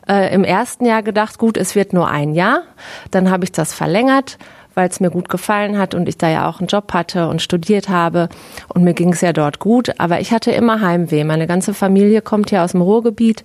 äh, 0.08 0.32
im 0.32 0.44
ersten 0.44 0.86
Jahr 0.86 1.02
gedacht, 1.02 1.38
gut, 1.38 1.56
es 1.56 1.74
wird 1.74 1.92
nur 1.92 2.08
ein 2.08 2.34
Jahr. 2.34 2.62
Dann 3.10 3.30
habe 3.30 3.44
ich 3.44 3.52
das 3.52 3.74
verlängert 3.74 4.38
weil 4.74 4.88
es 4.88 5.00
mir 5.00 5.10
gut 5.10 5.28
gefallen 5.28 5.78
hat 5.78 5.94
und 5.94 6.08
ich 6.08 6.18
da 6.18 6.28
ja 6.28 6.48
auch 6.48 6.60
einen 6.60 6.68
Job 6.68 6.92
hatte 6.92 7.28
und 7.28 7.42
studiert 7.42 7.88
habe 7.88 8.28
und 8.68 8.84
mir 8.84 8.94
ging 8.94 9.12
es 9.12 9.20
ja 9.20 9.32
dort 9.32 9.58
gut. 9.58 9.92
Aber 9.98 10.20
ich 10.20 10.32
hatte 10.32 10.50
immer 10.50 10.80
Heimweh. 10.80 11.24
Meine 11.24 11.46
ganze 11.46 11.74
Familie 11.74 12.22
kommt 12.22 12.50
ja 12.50 12.64
aus 12.64 12.72
dem 12.72 12.82
Ruhrgebiet 12.82 13.44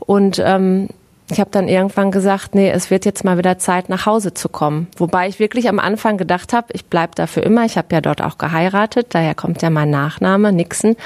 und 0.00 0.42
ähm, 0.44 0.88
ich 1.30 1.40
habe 1.40 1.50
dann 1.50 1.68
irgendwann 1.68 2.10
gesagt, 2.10 2.54
nee, 2.54 2.70
es 2.70 2.90
wird 2.90 3.04
jetzt 3.04 3.24
mal 3.24 3.38
wieder 3.38 3.58
Zeit, 3.58 3.88
nach 3.88 4.06
Hause 4.06 4.34
zu 4.34 4.48
kommen. 4.48 4.88
Wobei 4.96 5.28
ich 5.28 5.38
wirklich 5.38 5.68
am 5.68 5.78
Anfang 5.78 6.16
gedacht 6.16 6.52
habe, 6.52 6.68
ich 6.72 6.86
bleib 6.86 7.14
da 7.14 7.26
für 7.26 7.40
immer. 7.40 7.64
Ich 7.64 7.76
habe 7.76 7.88
ja 7.92 8.00
dort 8.00 8.20
auch 8.20 8.38
geheiratet, 8.38 9.08
daher 9.10 9.34
kommt 9.34 9.62
ja 9.62 9.70
mein 9.70 9.90
Nachname, 9.90 10.52
Nixon. 10.52 10.96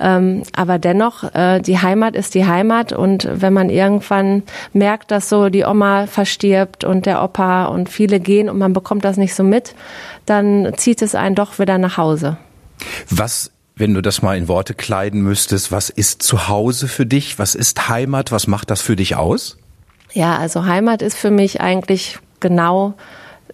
Ähm, 0.00 0.42
aber 0.54 0.78
dennoch, 0.78 1.34
äh, 1.34 1.60
die 1.60 1.78
Heimat 1.78 2.16
ist 2.16 2.34
die 2.34 2.46
Heimat 2.46 2.92
und 2.92 3.28
wenn 3.30 3.52
man 3.52 3.70
irgendwann 3.70 4.42
merkt, 4.72 5.10
dass 5.10 5.28
so 5.28 5.48
die 5.48 5.64
Oma 5.64 6.06
verstirbt 6.06 6.84
und 6.84 7.06
der 7.06 7.22
Opa 7.22 7.66
und 7.66 7.88
viele 7.88 8.20
gehen 8.20 8.48
und 8.48 8.58
man 8.58 8.72
bekommt 8.72 9.04
das 9.04 9.16
nicht 9.16 9.34
so 9.34 9.44
mit, 9.44 9.74
dann 10.26 10.72
zieht 10.76 11.02
es 11.02 11.14
einen 11.14 11.34
doch 11.34 11.58
wieder 11.58 11.78
nach 11.78 11.96
Hause. 11.96 12.36
Was 13.08 13.52
wenn 13.76 13.94
du 13.94 14.02
das 14.02 14.20
mal 14.20 14.36
in 14.36 14.46
Worte 14.46 14.74
kleiden 14.74 15.22
müsstest, 15.22 15.72
was 15.72 15.88
ist 15.88 16.22
zu 16.22 16.48
Hause 16.48 16.86
für 16.86 17.06
dich? 17.06 17.38
Was 17.38 17.54
ist 17.54 17.88
Heimat? 17.88 18.30
Was 18.30 18.46
macht 18.46 18.70
das 18.70 18.82
für 18.82 18.94
dich 18.94 19.16
aus? 19.16 19.56
Ja, 20.12 20.36
also 20.36 20.64
Heimat 20.64 21.02
ist 21.02 21.16
für 21.16 21.30
mich 21.30 21.60
eigentlich 21.60 22.18
genau 22.40 22.94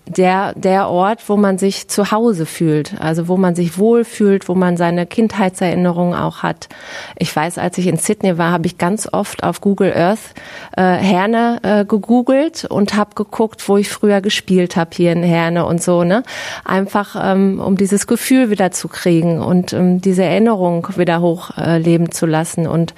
der, 0.09 0.53
der 0.55 0.89
Ort, 0.89 1.29
wo 1.29 1.37
man 1.37 1.59
sich 1.59 1.89
zu 1.89 2.13
Hause 2.13 2.47
fühlt, 2.47 3.01
also 3.01 3.29
wo 3.29 3.37
man 3.37 3.55
sich 3.55 3.77
wohlfühlt, 3.79 4.49
wo 4.49 4.55
man 4.55 4.77
seine 4.77 5.05
Kindheitserinnerungen 5.05 6.15
auch 6.15 6.43
hat. 6.43 6.69
Ich 7.17 7.35
weiß, 7.35 7.59
als 7.59 7.77
ich 7.79 7.89
in 7.89 7.97
Sydney 7.97 8.39
war, 8.39 8.53
habe 8.53 8.67
ich 8.67 8.79
ganz 8.79 9.09
oft 9.13 9.43
auf 9.43 9.61
Google 9.61 9.93
Earth 9.95 10.35
äh, 10.77 10.83
Herne 10.83 11.59
äh, 11.63 11.85
gegoogelt 11.85 12.65
und 12.67 12.95
habe 12.95 13.15
geguckt, 13.15 13.69
wo 13.69 13.77
ich 13.77 13.89
früher 13.89 14.21
gespielt 14.21 14.77
habe 14.77 14.91
hier 14.95 15.13
in 15.13 15.23
Herne 15.25 15.67
und 15.67 15.83
so, 15.83 16.05
ne? 16.05 16.23
Einfach 16.65 17.17
ähm, 17.21 17.61
um 17.61 17.77
dieses 17.77 18.07
Gefühl 18.07 18.51
wieder 18.51 18.71
zu 18.71 18.89
kriegen 18.89 19.41
und 19.41 19.73
ähm, 19.73 20.01
diese 20.01 20.23
Erinnerung 20.23 20.87
wieder 20.97 21.21
hochleben 21.21 22.07
äh, 22.07 22.11
zu 22.11 22.27
lassen 22.27 22.69
und 22.69 22.95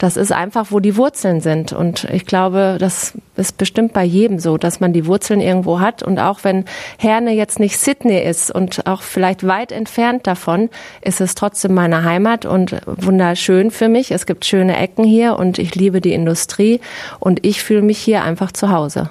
das 0.00 0.16
ist 0.16 0.32
einfach, 0.32 0.68
wo 0.70 0.80
die 0.80 0.96
Wurzeln 0.96 1.42
sind. 1.42 1.74
Und 1.74 2.04
ich 2.04 2.24
glaube, 2.24 2.78
das 2.80 3.12
ist 3.36 3.58
bestimmt 3.58 3.92
bei 3.92 4.02
jedem 4.02 4.38
so, 4.38 4.56
dass 4.56 4.80
man 4.80 4.94
die 4.94 5.04
Wurzeln 5.04 5.42
irgendwo 5.42 5.78
hat. 5.78 6.02
Und 6.02 6.18
auch 6.18 6.42
wenn 6.42 6.64
Herne 6.96 7.32
jetzt 7.32 7.60
nicht 7.60 7.78
Sydney 7.78 8.18
ist 8.18 8.50
und 8.50 8.86
auch 8.86 9.02
vielleicht 9.02 9.46
weit 9.46 9.72
entfernt 9.72 10.26
davon, 10.26 10.70
ist 11.02 11.20
es 11.20 11.34
trotzdem 11.34 11.74
meine 11.74 12.02
Heimat 12.02 12.46
und 12.46 12.80
wunderschön 12.86 13.70
für 13.70 13.90
mich. 13.90 14.10
Es 14.10 14.24
gibt 14.24 14.46
schöne 14.46 14.78
Ecken 14.78 15.04
hier 15.04 15.36
und 15.36 15.58
ich 15.58 15.74
liebe 15.74 16.00
die 16.00 16.14
Industrie 16.14 16.80
und 17.18 17.44
ich 17.44 17.62
fühle 17.62 17.82
mich 17.82 17.98
hier 17.98 18.24
einfach 18.24 18.52
zu 18.52 18.70
Hause. 18.70 19.10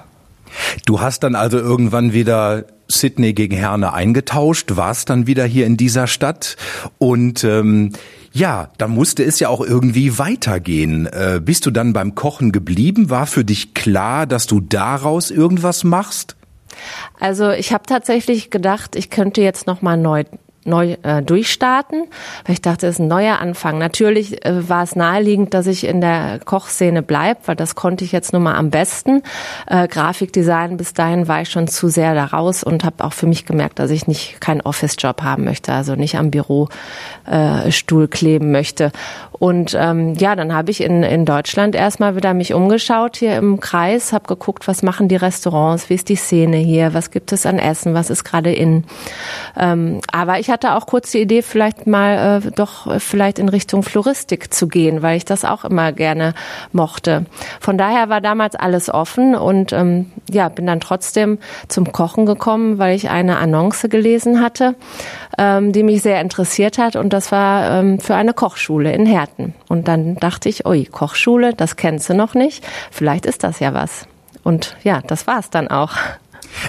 Du 0.86 1.00
hast 1.00 1.22
dann 1.22 1.36
also 1.36 1.56
irgendwann 1.56 2.12
wieder 2.12 2.64
Sydney 2.88 3.32
gegen 3.32 3.56
Herne 3.56 3.92
eingetauscht, 3.92 4.74
warst 4.74 5.08
dann 5.08 5.28
wieder 5.28 5.44
hier 5.44 5.66
in 5.66 5.76
dieser 5.76 6.08
Stadt 6.08 6.56
und 6.98 7.44
ähm, 7.44 7.92
ja, 8.32 8.70
dann 8.78 8.90
musste 8.90 9.24
es 9.24 9.40
ja 9.40 9.48
auch 9.48 9.60
irgendwie 9.60 10.18
weitergehen. 10.18 11.06
Äh, 11.06 11.40
bist 11.42 11.66
du 11.66 11.70
dann 11.70 11.92
beim 11.92 12.14
Kochen 12.14 12.52
geblieben? 12.52 13.10
War 13.10 13.26
für 13.26 13.44
dich 13.44 13.74
klar, 13.74 14.26
dass 14.26 14.46
du 14.46 14.60
daraus 14.60 15.30
irgendwas 15.30 15.84
machst? 15.84 16.36
Also 17.18 17.50
ich 17.50 17.72
habe 17.72 17.84
tatsächlich 17.86 18.50
gedacht, 18.50 18.94
ich 18.94 19.10
könnte 19.10 19.42
jetzt 19.42 19.66
noch 19.66 19.82
mal 19.82 19.96
neu 19.96 20.24
neu 20.64 20.96
äh, 21.02 21.22
durchstarten, 21.22 22.04
weil 22.44 22.52
ich 22.52 22.60
dachte, 22.60 22.86
es 22.86 22.96
ist 22.96 23.00
ein 23.00 23.08
neuer 23.08 23.38
Anfang. 23.38 23.78
Natürlich 23.78 24.44
äh, 24.44 24.68
war 24.68 24.82
es 24.82 24.94
naheliegend, 24.94 25.54
dass 25.54 25.66
ich 25.66 25.84
in 25.84 26.00
der 26.00 26.38
Kochszene 26.44 27.02
bleibe, 27.02 27.40
weil 27.46 27.56
das 27.56 27.74
konnte 27.74 28.04
ich 28.04 28.12
jetzt 28.12 28.32
nun 28.32 28.42
mal 28.42 28.56
am 28.56 28.70
besten. 28.70 29.22
Äh, 29.66 29.88
Grafikdesign 29.88 30.76
bis 30.76 30.92
dahin 30.92 31.28
war 31.28 31.42
ich 31.42 31.50
schon 31.50 31.66
zu 31.66 31.88
sehr 31.88 32.14
daraus 32.14 32.62
und 32.62 32.84
habe 32.84 33.04
auch 33.04 33.14
für 33.14 33.26
mich 33.26 33.46
gemerkt, 33.46 33.78
dass 33.78 33.90
ich 33.90 34.06
nicht 34.06 34.40
keinen 34.40 34.60
Office-Job 34.60 35.22
haben 35.22 35.44
möchte, 35.44 35.72
also 35.72 35.94
nicht 35.94 36.16
am 36.16 36.30
Bürostuhl 36.30 38.04
äh, 38.04 38.08
kleben 38.08 38.52
möchte. 38.52 38.92
Und 39.40 39.74
ähm, 39.74 40.12
ja, 40.16 40.36
dann 40.36 40.52
habe 40.52 40.70
ich 40.70 40.82
in, 40.82 41.02
in 41.02 41.24
Deutschland 41.24 41.74
erstmal 41.74 42.14
wieder 42.14 42.34
mich 42.34 42.52
umgeschaut 42.52 43.16
hier 43.16 43.36
im 43.36 43.58
Kreis, 43.58 44.12
habe 44.12 44.26
geguckt, 44.28 44.68
was 44.68 44.82
machen 44.82 45.08
die 45.08 45.16
Restaurants, 45.16 45.88
wie 45.88 45.94
ist 45.94 46.10
die 46.10 46.16
Szene 46.16 46.58
hier, 46.58 46.92
was 46.92 47.10
gibt 47.10 47.32
es 47.32 47.46
an 47.46 47.58
Essen, 47.58 47.94
was 47.94 48.10
ist 48.10 48.24
gerade 48.24 48.52
in. 48.52 48.84
Ähm, 49.56 50.02
aber 50.12 50.40
ich 50.40 50.50
hatte 50.50 50.74
auch 50.74 50.84
kurz 50.84 51.12
die 51.12 51.22
Idee, 51.22 51.40
vielleicht 51.40 51.86
mal 51.86 52.42
äh, 52.44 52.50
doch 52.50 53.00
vielleicht 53.00 53.38
in 53.38 53.48
Richtung 53.48 53.82
Floristik 53.82 54.52
zu 54.52 54.68
gehen, 54.68 55.00
weil 55.00 55.16
ich 55.16 55.24
das 55.24 55.46
auch 55.46 55.64
immer 55.64 55.92
gerne 55.92 56.34
mochte. 56.72 57.24
Von 57.60 57.78
daher 57.78 58.10
war 58.10 58.20
damals 58.20 58.56
alles 58.56 58.92
offen 58.92 59.34
und 59.34 59.72
ähm, 59.72 60.12
ja, 60.30 60.50
bin 60.50 60.66
dann 60.66 60.80
trotzdem 60.80 61.38
zum 61.66 61.90
Kochen 61.92 62.26
gekommen, 62.26 62.78
weil 62.78 62.94
ich 62.94 63.08
eine 63.08 63.38
Annonce 63.38 63.88
gelesen 63.88 64.42
hatte, 64.42 64.74
ähm, 65.40 65.72
die 65.72 65.82
mich 65.82 66.02
sehr 66.02 66.20
interessiert 66.20 66.76
hat 66.76 66.96
und 66.96 67.14
das 67.14 67.32
war 67.32 67.80
ähm, 67.80 67.98
für 67.98 68.14
eine 68.14 68.34
Kochschule 68.34 68.92
in 68.92 69.06
Herten. 69.06 69.54
Und 69.68 69.88
dann 69.88 70.16
dachte 70.16 70.50
ich, 70.50 70.66
ui, 70.66 70.84
Kochschule, 70.84 71.54
das 71.54 71.76
kennst 71.76 72.10
du 72.10 72.14
noch 72.14 72.34
nicht. 72.34 72.62
Vielleicht 72.90 73.24
ist 73.24 73.42
das 73.42 73.58
ja 73.58 73.72
was. 73.72 74.06
Und 74.44 74.76
ja, 74.84 75.00
das 75.06 75.26
war 75.26 75.38
es 75.38 75.48
dann 75.48 75.68
auch. 75.68 75.92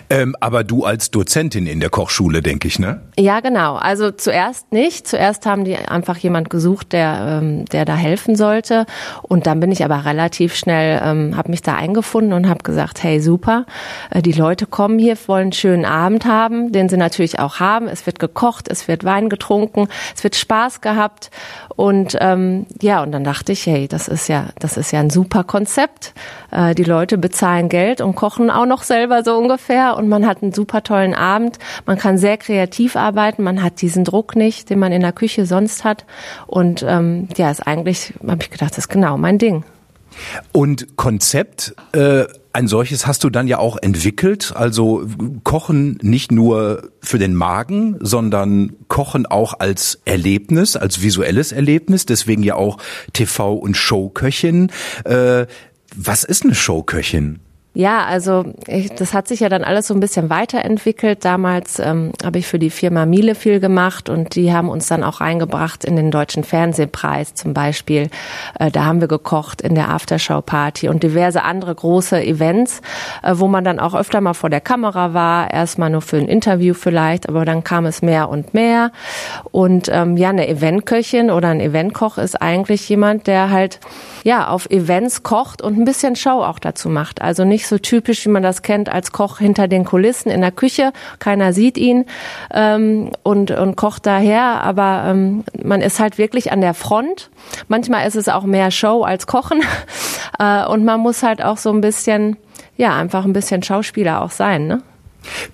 Ähm, 0.09 0.35
aber 0.39 0.63
du 0.63 0.83
als 0.85 1.11
Dozentin 1.11 1.65
in 1.65 1.79
der 1.79 1.89
Kochschule, 1.89 2.41
denke 2.41 2.67
ich, 2.67 2.79
ne? 2.79 3.01
Ja, 3.17 3.39
genau. 3.39 3.75
Also 3.75 4.11
zuerst 4.11 4.71
nicht. 4.71 5.07
Zuerst 5.07 5.45
haben 5.45 5.65
die 5.65 5.75
einfach 5.75 6.17
jemand 6.17 6.49
gesucht, 6.49 6.93
der, 6.93 7.41
ähm, 7.41 7.65
der 7.65 7.85
da 7.85 7.95
helfen 7.95 8.35
sollte. 8.35 8.85
Und 9.21 9.47
dann 9.47 9.59
bin 9.59 9.71
ich 9.71 9.83
aber 9.83 10.05
relativ 10.05 10.55
schnell, 10.55 11.01
ähm, 11.03 11.37
habe 11.37 11.49
mich 11.49 11.61
da 11.61 11.75
eingefunden 11.75 12.33
und 12.33 12.47
habe 12.47 12.63
gesagt, 12.63 13.03
hey, 13.03 13.19
super, 13.19 13.65
äh, 14.09 14.21
die 14.21 14.31
Leute 14.31 14.65
kommen 14.65 14.99
hier, 14.99 15.17
wollen 15.27 15.41
einen 15.41 15.51
schönen 15.53 15.85
Abend 15.85 16.25
haben, 16.25 16.71
den 16.71 16.89
sie 16.89 16.97
natürlich 16.97 17.39
auch 17.39 17.59
haben. 17.59 17.87
Es 17.87 18.05
wird 18.05 18.19
gekocht, 18.19 18.67
es 18.69 18.87
wird 18.87 19.03
Wein 19.03 19.29
getrunken, 19.29 19.87
es 20.15 20.23
wird 20.23 20.35
Spaß 20.35 20.81
gehabt. 20.81 21.31
Und 21.75 22.17
ähm, 22.19 22.67
ja, 22.81 23.01
und 23.01 23.11
dann 23.11 23.23
dachte 23.23 23.51
ich, 23.51 23.65
hey, 23.65 23.87
das 23.87 24.07
ist 24.07 24.27
ja, 24.27 24.47
das 24.59 24.77
ist 24.77 24.91
ja 24.91 24.99
ein 24.99 25.09
super 25.09 25.43
Konzept. 25.43 26.13
Äh, 26.51 26.75
die 26.75 26.83
Leute 26.83 27.17
bezahlen 27.17 27.69
Geld 27.69 28.01
und 28.01 28.15
kochen 28.15 28.51
auch 28.51 28.65
noch 28.65 28.83
selber 28.83 29.23
so 29.23 29.35
ungefähr 29.35 29.70
und 29.97 30.09
man 30.09 30.25
hat 30.25 30.41
einen 30.41 30.53
super 30.53 30.83
tollen 30.83 31.13
Abend. 31.13 31.59
Man 31.85 31.97
kann 31.97 32.17
sehr 32.17 32.37
kreativ 32.37 32.95
arbeiten, 32.95 33.43
man 33.43 33.63
hat 33.63 33.81
diesen 33.81 34.03
Druck 34.03 34.35
nicht, 34.35 34.69
den 34.69 34.79
man 34.79 34.91
in 34.91 35.01
der 35.01 35.13
Küche 35.13 35.45
sonst 35.45 35.83
hat. 35.83 36.05
Und 36.47 36.83
ähm, 36.87 37.27
ja, 37.37 37.49
ist 37.49 37.65
eigentlich, 37.65 38.13
habe 38.27 38.43
ich 38.43 38.49
gedacht, 38.49 38.71
das 38.71 38.79
ist 38.79 38.89
genau 38.89 39.17
mein 39.17 39.37
Ding. 39.37 39.63
Und 40.51 40.97
Konzept, 40.97 41.73
äh, 41.93 42.25
ein 42.53 42.67
solches 42.67 43.07
hast 43.07 43.23
du 43.23 43.29
dann 43.29 43.47
ja 43.47 43.59
auch 43.59 43.77
entwickelt. 43.81 44.53
Also 44.55 45.07
Kochen 45.43 45.97
nicht 46.01 46.31
nur 46.31 46.89
für 47.01 47.17
den 47.17 47.33
Magen, 47.33 47.97
sondern 48.01 48.73
Kochen 48.89 49.25
auch 49.25 49.59
als 49.59 50.01
Erlebnis, 50.05 50.75
als 50.75 51.01
visuelles 51.01 51.51
Erlebnis. 51.51 52.05
Deswegen 52.05 52.43
ja 52.43 52.55
auch 52.55 52.77
TV- 53.13 53.57
und 53.57 53.77
Showköchin. 53.77 54.69
Äh, 55.05 55.45
was 55.95 56.23
ist 56.23 56.43
eine 56.43 56.55
Showköchin? 56.55 57.39
Ja, 57.73 58.03
also 58.03 58.43
ich, 58.67 58.91
das 58.91 59.13
hat 59.13 59.29
sich 59.29 59.39
ja 59.39 59.47
dann 59.47 59.63
alles 59.63 59.87
so 59.87 59.93
ein 59.93 60.01
bisschen 60.01 60.29
weiterentwickelt. 60.29 61.23
Damals 61.23 61.79
ähm, 61.79 62.11
habe 62.21 62.37
ich 62.37 62.45
für 62.45 62.59
die 62.59 62.69
Firma 62.69 63.05
Miele 63.05 63.33
viel 63.33 63.61
gemacht 63.61 64.09
und 64.09 64.35
die 64.35 64.51
haben 64.51 64.67
uns 64.67 64.87
dann 64.87 65.05
auch 65.05 65.21
reingebracht 65.21 65.85
in 65.85 65.95
den 65.95 66.11
Deutschen 66.11 66.43
Fernsehpreis 66.43 67.33
zum 67.33 67.53
Beispiel. 67.53 68.09
Äh, 68.59 68.71
da 68.71 68.83
haben 68.83 68.99
wir 68.99 69.07
gekocht 69.07 69.61
in 69.61 69.73
der 69.73 69.87
Aftershow-Party 69.89 70.89
und 70.89 71.01
diverse 71.01 71.43
andere 71.43 71.73
große 71.73 72.21
Events, 72.21 72.81
äh, 73.23 73.35
wo 73.35 73.47
man 73.47 73.63
dann 73.63 73.79
auch 73.79 73.95
öfter 73.95 74.19
mal 74.19 74.33
vor 74.33 74.49
der 74.49 74.59
Kamera 74.59 75.13
war. 75.13 75.49
Erstmal 75.49 75.89
nur 75.89 76.01
für 76.01 76.17
ein 76.17 76.27
Interview 76.27 76.73
vielleicht, 76.73 77.29
aber 77.29 77.45
dann 77.45 77.63
kam 77.63 77.85
es 77.85 78.01
mehr 78.01 78.27
und 78.27 78.53
mehr. 78.53 78.91
Und 79.51 79.87
ähm, 79.89 80.17
ja, 80.17 80.27
eine 80.27 80.49
Eventköchin 80.49 81.31
oder 81.31 81.47
ein 81.47 81.61
Eventkoch 81.61 82.17
ist 82.17 82.41
eigentlich 82.41 82.89
jemand, 82.89 83.27
der 83.27 83.49
halt 83.49 83.79
ja 84.25 84.49
auf 84.49 84.69
Events 84.69 85.23
kocht 85.23 85.61
und 85.61 85.77
ein 85.77 85.85
bisschen 85.85 86.17
Show 86.17 86.43
auch 86.43 86.59
dazu 86.59 86.89
macht. 86.89 87.21
Also 87.21 87.45
nicht 87.45 87.60
so 87.67 87.77
typisch, 87.77 88.25
wie 88.25 88.29
man 88.29 88.43
das 88.43 88.61
kennt, 88.61 88.89
als 88.89 89.11
Koch 89.11 89.39
hinter 89.39 89.67
den 89.67 89.85
Kulissen 89.85 90.29
in 90.29 90.41
der 90.41 90.51
Küche. 90.51 90.93
Keiner 91.19 91.53
sieht 91.53 91.77
ihn 91.77 92.05
ähm, 92.53 93.11
und, 93.23 93.51
und 93.51 93.75
kocht 93.75 94.05
daher, 94.05 94.63
aber 94.63 95.03
ähm, 95.07 95.43
man 95.63 95.81
ist 95.81 95.99
halt 95.99 96.17
wirklich 96.17 96.51
an 96.51 96.61
der 96.61 96.73
Front. 96.73 97.29
Manchmal 97.67 98.07
ist 98.07 98.15
es 98.15 98.29
auch 98.29 98.43
mehr 98.43 98.71
Show 98.71 99.03
als 99.03 99.27
Kochen 99.27 99.61
äh, 100.39 100.65
und 100.65 100.85
man 100.85 100.99
muss 100.99 101.23
halt 101.23 101.43
auch 101.43 101.57
so 101.57 101.71
ein 101.71 101.81
bisschen, 101.81 102.37
ja, 102.77 102.95
einfach 102.95 103.25
ein 103.25 103.33
bisschen 103.33 103.63
Schauspieler 103.63 104.21
auch 104.21 104.31
sein, 104.31 104.67
ne? 104.67 104.81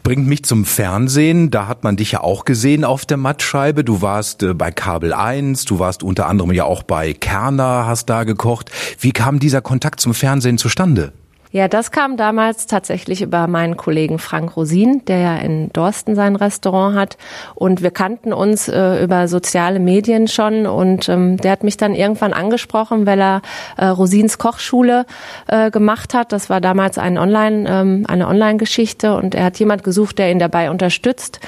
Bringt 0.04 0.28
mich 0.28 0.44
zum 0.44 0.66
Fernsehen. 0.66 1.52
Da 1.52 1.68
hat 1.68 1.84
man 1.84 1.98
dich 1.98 2.14
ja 2.14 2.22
auch 2.22 2.46
gesehen 2.46 2.84
auf 2.84 3.06
der 3.06 3.18
Mattscheibe. 3.18 3.84
Du 3.84 4.02
warst 4.02 4.44
äh, 4.44 4.54
bei 4.54 4.72
Kabel 4.72 5.14
1, 5.14 5.66
du 5.66 5.80
warst 5.80 6.04
unter 6.04 6.28
anderem 6.28 6.52
ja 6.52 6.64
auch 6.64 6.84
bei 6.84 7.14
Kerner, 7.14 7.86
hast 7.86 8.06
da 8.06 8.24
gekocht. 8.24 8.72
Wie 9.00 9.12
kam 9.12 9.40
dieser 9.40 9.62
Kontakt 9.62 10.00
zum 10.00 10.14
Fernsehen 10.14 10.58
zustande? 10.58 11.12
Ja, 11.52 11.70
das 11.70 11.92
kam 11.92 12.18
damals 12.18 12.68
tatsächlich 12.68 13.22
über 13.22 13.48
meinen 13.48 13.78
Kollegen 13.78 14.20
Frank 14.20 14.58
Rosin, 14.58 15.06
der 15.06 15.20
ja 15.20 15.36
in 15.38 15.72
Dorsten 15.72 16.14
sein 16.14 16.36
Restaurant 16.36 16.98
hat. 16.98 17.18
Und 17.56 17.82
wir 17.82 17.92
kannten 17.92 18.34
uns 18.34 18.68
äh, 18.68 19.02
über 19.02 19.30
soziale 19.30 19.80
Medien 19.80 20.28
schon. 20.28 20.66
Und 20.66 21.08
ähm, 21.08 21.38
der 21.38 21.52
hat 21.52 21.64
mich 21.64 21.78
dann 21.78 21.96
irgendwann 21.96 22.34
angesprochen, 22.34 23.06
weil 23.06 23.22
er 23.22 23.42
äh, 23.78 23.86
Rosins 23.86 24.38
Kochschule 24.38 25.06
äh, 25.48 25.72
gemacht 25.72 26.14
hat. 26.14 26.34
Das 26.34 26.50
war 26.50 26.60
damals 26.60 26.98
ein 26.98 27.18
Online, 27.18 27.70
ähm, 27.70 28.06
eine 28.10 28.28
Online-Geschichte. 28.28 29.16
Und 29.16 29.34
er 29.34 29.46
hat 29.46 29.58
jemand 29.58 29.86
gesucht, 29.86 30.18
der 30.20 30.32
ihn 30.32 30.40
dabei 30.40 30.70
unterstützt 30.70 31.40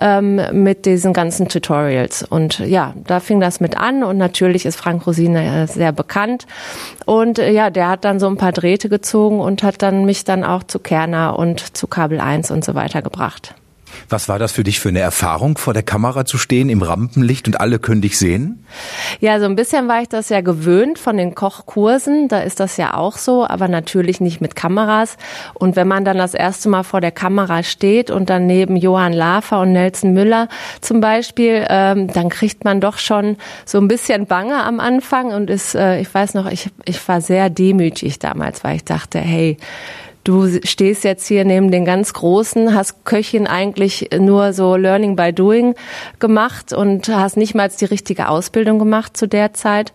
ähm, 0.00 0.40
mit 0.52 0.84
diesen 0.84 1.12
ganzen 1.12 1.48
Tutorials. 1.48 2.24
Und 2.24 2.58
ja, 2.58 2.94
da 3.06 3.20
fing 3.20 3.38
das 3.38 3.60
mit 3.60 3.76
an. 3.76 4.02
Und 4.02 4.18
natürlich 4.18 4.66
ist 4.66 4.76
Frank 4.76 5.06
Rosin 5.06 5.36
äh, 5.36 5.68
sehr 5.68 5.92
bekannt. 5.92 6.46
Und 7.06 7.38
äh, 7.38 7.52
ja, 7.52 7.70
der 7.70 7.88
hat 7.88 8.04
dann 8.04 8.18
so 8.18 8.26
ein 8.26 8.36
paar 8.36 8.52
Drähte 8.52 8.88
gezogen 8.88 9.43
und 9.44 9.62
hat 9.62 9.82
dann 9.82 10.04
mich 10.04 10.24
dann 10.24 10.44
auch 10.44 10.64
zu 10.64 10.78
Kerner 10.78 11.38
und 11.38 11.76
zu 11.76 11.86
Kabel 11.86 12.20
1 12.20 12.50
und 12.50 12.64
so 12.64 12.74
weiter 12.74 13.02
gebracht. 13.02 13.54
Was 14.08 14.28
war 14.28 14.38
das 14.38 14.52
für 14.52 14.64
dich 14.64 14.80
für 14.80 14.88
eine 14.88 15.00
Erfahrung, 15.00 15.58
vor 15.58 15.72
der 15.74 15.82
Kamera 15.82 16.24
zu 16.24 16.38
stehen 16.38 16.68
im 16.68 16.82
Rampenlicht 16.82 17.46
und 17.46 17.60
alle 17.60 17.78
können 17.78 18.00
dich 18.00 18.18
sehen? 18.18 18.64
Ja, 19.20 19.38
so 19.40 19.46
ein 19.46 19.56
bisschen 19.56 19.88
war 19.88 20.02
ich 20.02 20.08
das 20.08 20.28
ja 20.28 20.40
gewöhnt 20.40 20.98
von 20.98 21.16
den 21.16 21.34
Kochkursen. 21.34 22.28
Da 22.28 22.40
ist 22.40 22.60
das 22.60 22.76
ja 22.76 22.94
auch 22.94 23.16
so, 23.16 23.46
aber 23.46 23.68
natürlich 23.68 24.20
nicht 24.20 24.40
mit 24.40 24.56
Kameras. 24.56 25.16
Und 25.54 25.76
wenn 25.76 25.88
man 25.88 26.04
dann 26.04 26.18
das 26.18 26.34
erste 26.34 26.68
Mal 26.68 26.82
vor 26.82 27.00
der 27.00 27.12
Kamera 27.12 27.62
steht 27.62 28.10
und 28.10 28.30
dann 28.30 28.46
neben 28.46 28.76
Johann 28.76 29.12
Lafer 29.12 29.60
und 29.60 29.72
Nelson 29.72 30.12
Müller 30.12 30.48
zum 30.80 31.00
Beispiel, 31.00 31.64
ähm, 31.68 32.08
dann 32.08 32.28
kriegt 32.28 32.64
man 32.64 32.80
doch 32.80 32.98
schon 32.98 33.36
so 33.64 33.78
ein 33.78 33.88
bisschen 33.88 34.26
Bange 34.26 34.62
am 34.62 34.80
Anfang 34.80 35.32
und 35.32 35.50
ist, 35.50 35.74
äh, 35.74 36.00
ich 36.00 36.12
weiß 36.12 36.34
noch, 36.34 36.50
ich, 36.50 36.70
ich 36.84 37.06
war 37.08 37.20
sehr 37.20 37.50
demütig 37.50 38.18
damals, 38.18 38.64
weil 38.64 38.76
ich 38.76 38.84
dachte, 38.84 39.18
hey, 39.18 39.56
Du 40.24 40.48
stehst 40.64 41.04
jetzt 41.04 41.28
hier 41.28 41.44
neben 41.44 41.70
den 41.70 41.84
ganz 41.84 42.14
Großen, 42.14 42.74
hast 42.74 43.04
Köchin 43.04 43.46
eigentlich 43.46 44.08
nur 44.18 44.54
so 44.54 44.74
Learning 44.74 45.16
by 45.16 45.34
Doing 45.34 45.74
gemacht 46.18 46.72
und 46.72 47.08
hast 47.08 47.36
nicht 47.36 47.54
mal 47.54 47.68
die 47.68 47.84
richtige 47.84 48.28
Ausbildung 48.28 48.78
gemacht 48.78 49.18
zu 49.18 49.28
der 49.28 49.52
Zeit. 49.52 49.92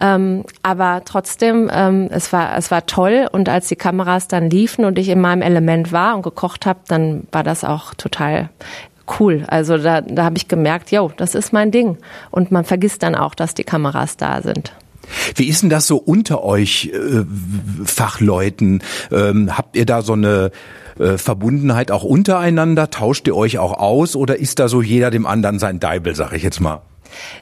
Ähm, 0.00 0.42
aber 0.64 1.02
trotzdem, 1.04 1.70
ähm, 1.72 2.08
es 2.10 2.32
war 2.32 2.56
es 2.56 2.72
war 2.72 2.86
toll 2.86 3.28
und 3.30 3.48
als 3.48 3.68
die 3.68 3.76
Kameras 3.76 4.26
dann 4.26 4.50
liefen 4.50 4.84
und 4.84 4.98
ich 4.98 5.08
in 5.08 5.20
meinem 5.20 5.42
Element 5.42 5.92
war 5.92 6.16
und 6.16 6.22
gekocht 6.22 6.66
habe, 6.66 6.80
dann 6.88 7.28
war 7.30 7.44
das 7.44 7.62
auch 7.62 7.94
total 7.94 8.48
cool. 9.20 9.44
Also 9.46 9.78
da, 9.78 10.00
da 10.00 10.24
habe 10.24 10.38
ich 10.38 10.48
gemerkt, 10.48 10.90
yo, 10.90 11.12
das 11.16 11.36
ist 11.36 11.52
mein 11.52 11.70
Ding. 11.70 11.98
Und 12.32 12.50
man 12.50 12.64
vergisst 12.64 13.04
dann 13.04 13.14
auch, 13.14 13.36
dass 13.36 13.54
die 13.54 13.64
Kameras 13.64 14.16
da 14.16 14.42
sind. 14.42 14.72
Wie 15.34 15.48
ist 15.48 15.62
denn 15.62 15.70
das 15.70 15.86
so 15.86 15.96
unter 15.96 16.44
euch 16.44 16.90
äh, 16.92 17.24
Fachleuten? 17.84 18.82
Ähm, 19.10 19.56
habt 19.56 19.76
ihr 19.76 19.86
da 19.86 20.02
so 20.02 20.12
eine 20.14 20.50
äh, 20.98 21.18
Verbundenheit 21.18 21.90
auch 21.90 22.04
untereinander? 22.04 22.90
Tauscht 22.90 23.26
ihr 23.26 23.36
euch 23.36 23.58
auch 23.58 23.78
aus 23.78 24.16
oder 24.16 24.36
ist 24.38 24.58
da 24.58 24.68
so 24.68 24.82
jeder 24.82 25.10
dem 25.10 25.26
anderen 25.26 25.58
sein 25.58 25.80
Deibel, 25.80 26.14
sag 26.14 26.32
ich 26.32 26.42
jetzt 26.42 26.60
mal? 26.60 26.82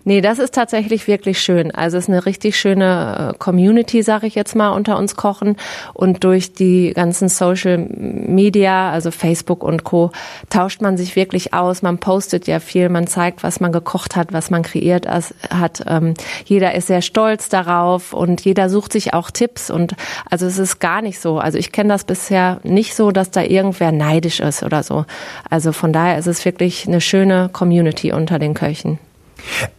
Nee, 0.04 0.20
das 0.20 0.38
ist 0.38 0.54
tatsächlich 0.54 1.06
wirklich 1.06 1.40
schön. 1.40 1.70
Also 1.70 1.98
es 1.98 2.04
ist 2.04 2.10
eine 2.10 2.26
richtig 2.26 2.58
schöne 2.58 3.32
äh, 3.34 3.38
Community, 3.38 4.02
sage 4.02 4.26
ich 4.26 4.34
jetzt 4.34 4.54
mal, 4.54 4.70
unter 4.70 4.98
uns 4.98 5.16
kochen. 5.16 5.56
Und 5.94 6.24
durch 6.24 6.52
die 6.52 6.92
ganzen 6.94 7.28
Social 7.28 7.78
Media, 7.78 8.90
also 8.90 9.10
Facebook 9.10 9.62
und 9.62 9.84
Co., 9.84 10.10
tauscht 10.48 10.80
man 10.80 10.96
sich 10.96 11.16
wirklich 11.16 11.54
aus. 11.54 11.82
Man 11.82 11.98
postet 11.98 12.46
ja 12.46 12.60
viel, 12.60 12.88
man 12.88 13.06
zeigt, 13.06 13.42
was 13.42 13.60
man 13.60 13.72
gekocht 13.72 14.16
hat, 14.16 14.32
was 14.32 14.50
man 14.50 14.62
kreiert 14.62 15.06
hat. 15.06 15.84
Ähm, 15.86 16.14
jeder 16.44 16.74
ist 16.74 16.88
sehr 16.88 17.02
stolz 17.02 17.48
darauf 17.48 18.12
und 18.12 18.44
jeder 18.44 18.68
sucht 18.68 18.92
sich 18.92 19.14
auch 19.14 19.30
Tipps. 19.30 19.70
Und 19.70 19.94
also 20.30 20.46
es 20.46 20.58
ist 20.58 20.78
gar 20.80 21.02
nicht 21.02 21.20
so. 21.20 21.38
Also 21.38 21.58
ich 21.58 21.72
kenne 21.72 21.90
das 21.90 22.04
bisher 22.04 22.60
nicht 22.62 22.94
so, 22.94 23.10
dass 23.10 23.30
da 23.30 23.42
irgendwer 23.42 23.92
neidisch 23.92 24.40
ist 24.40 24.62
oder 24.62 24.82
so. 24.82 25.04
Also 25.48 25.72
von 25.72 25.92
daher 25.92 26.18
ist 26.18 26.26
es 26.26 26.44
wirklich 26.44 26.86
eine 26.86 27.00
schöne 27.00 27.48
Community 27.52 28.12
unter 28.12 28.38
den 28.38 28.54
Köchen. 28.54 28.98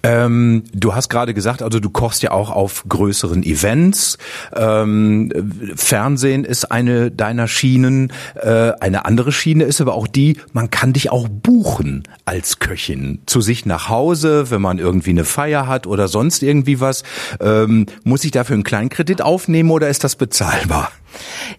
Ähm, 0.03 0.63
du 0.73 0.95
hast 0.95 1.09
gerade 1.09 1.33
gesagt, 1.33 1.61
also 1.61 1.79
du 1.79 1.89
kochst 1.89 2.23
ja 2.23 2.31
auch 2.31 2.49
auf 2.49 2.83
größeren 2.87 3.43
Events. 3.43 4.17
Ähm, 4.55 5.31
Fernsehen 5.75 6.43
ist 6.43 6.71
eine 6.71 7.11
deiner 7.11 7.47
Schienen. 7.47 8.11
Äh, 8.35 8.71
eine 8.79 9.05
andere 9.05 9.31
Schiene 9.31 9.63
ist 9.63 9.81
aber 9.81 9.93
auch 9.93 10.07
die, 10.07 10.37
man 10.53 10.69
kann 10.69 10.93
dich 10.93 11.11
auch 11.11 11.27
buchen 11.29 12.03
als 12.25 12.59
Köchin 12.59 13.19
zu 13.25 13.41
sich 13.41 13.65
nach 13.65 13.89
Hause, 13.89 14.51
wenn 14.51 14.61
man 14.61 14.79
irgendwie 14.79 15.11
eine 15.11 15.25
Feier 15.25 15.67
hat 15.67 15.87
oder 15.87 16.07
sonst 16.07 16.43
irgendwie 16.43 16.79
was. 16.79 17.03
Ähm, 17.39 17.85
muss 18.03 18.23
ich 18.23 18.31
dafür 18.31 18.55
einen 18.55 18.63
Kleinkredit 18.63 19.21
aufnehmen 19.21 19.71
oder 19.71 19.89
ist 19.89 20.03
das 20.03 20.15
bezahlbar? 20.15 20.91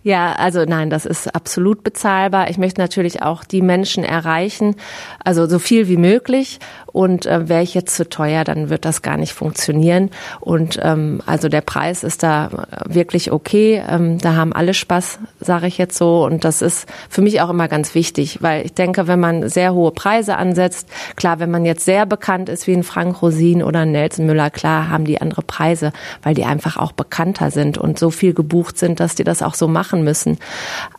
Ja, 0.03 0.33
also 0.33 0.65
nein, 0.65 0.91
das 0.91 1.07
ist 1.07 1.35
absolut 1.35 1.85
bezahlbar. 1.85 2.51
Ich 2.51 2.59
möchte 2.59 2.81
natürlich 2.81 3.23
auch 3.23 3.45
die 3.45 3.63
Menschen 3.63 4.05
erreichen, 4.05 4.77
also 5.25 5.47
so 5.47 5.59
viel 5.59 5.89
wie 5.89 5.97
möglich. 5.97 6.59
Und 6.93 7.25
äh, 7.27 7.49
wäre 7.49 7.63
ich 7.63 7.75
jetzt 7.75 7.97
zu 7.97 8.09
teuer, 8.09 8.45
dann 8.45 8.69
wird 8.69 8.85
das 8.85 9.01
gar 9.03 9.17
nicht 9.17 9.33
funktionieren. 9.33 10.11
Und 10.41 10.79
ähm, 10.83 11.23
also 11.25 11.49
der 11.49 11.63
Preis 11.63 12.05
ist 12.05 12.23
da 12.23 12.67
wirklich 12.87 13.33
okay. 13.33 13.83
Ähm, 13.89 14.19
da 14.19 14.35
haben 14.35 14.53
alle 14.53 14.75
Spaß, 14.75 15.19
sage 15.41 15.67
ich 15.67 15.79
jetzt 15.79 15.97
so. 15.97 16.25
Und 16.25 16.45
das 16.45 16.61
ist 16.61 16.87
für 17.09 17.23
mich 17.23 17.41
auch 17.41 17.51
immer 17.51 17.69
ganz 17.69 17.95
wichtig, 17.95 18.43
weil 18.43 18.67
ich 18.67 18.75
denke, 18.75 19.07
wenn 19.07 19.21
man 19.21 19.49
sehr 19.49 19.73
hohe 19.73 19.91
Preise 19.91 20.37
ansetzt, 20.37 20.89
klar, 21.17 21.39
wenn 21.41 21.51
man 21.51 21.65
jetzt 21.65 21.85
sehr 21.85 22.05
bekannt 22.05 22.49
ist 22.49 22.67
wie 22.67 22.75
ein 22.75 22.83
Frank 22.83 23.23
Rosin 23.23 23.63
oder 23.63 23.81
ein 23.81 23.93
Nelson 23.93 24.27
Müller, 24.27 24.51
klar 24.51 24.91
haben 24.91 25.05
die 25.05 25.21
andere 25.21 25.43
Preise, 25.43 25.93
weil 26.23 26.35
die 26.35 26.45
einfach 26.45 26.77
auch 26.77 26.93
bekannter 26.93 27.51
sind 27.51 27.79
und 27.79 27.99
so 27.99 28.11
viel 28.11 28.35
gebucht 28.35 28.79
sind, 28.79 29.01
dass 29.01 29.15
die 29.15 29.25
das 29.25 29.42
auch 29.43 29.55
so 29.55 29.69
machen 29.69 30.05
müssen. 30.05 30.39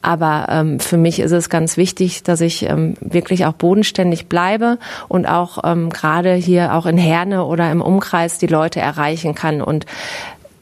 Aber 0.02 0.48
ähm, 0.50 0.80
für 0.80 0.98
mich 0.98 1.20
ist 1.20 1.32
es 1.32 1.50
ganz 1.50 1.78
wichtig, 1.78 2.24
dass 2.24 2.42
ich 2.42 2.64
ähm, 2.70 2.96
wirklich 3.00 3.46
auch 3.46 3.54
bodenständig 3.54 4.28
bleibe 4.28 4.78
und 5.08 5.26
auch 5.26 5.60
ähm, 5.64 5.90
gerade 5.90 6.34
hier 6.34 6.74
auch 6.74 6.86
in 6.86 6.98
Herne 6.98 7.46
oder 7.46 7.72
im 7.72 7.82
Umkreis 7.82 8.38
die 8.38 8.48
Leute 8.48 8.80
erreichen 8.80 9.36
kann. 9.36 9.62
Und 9.62 9.86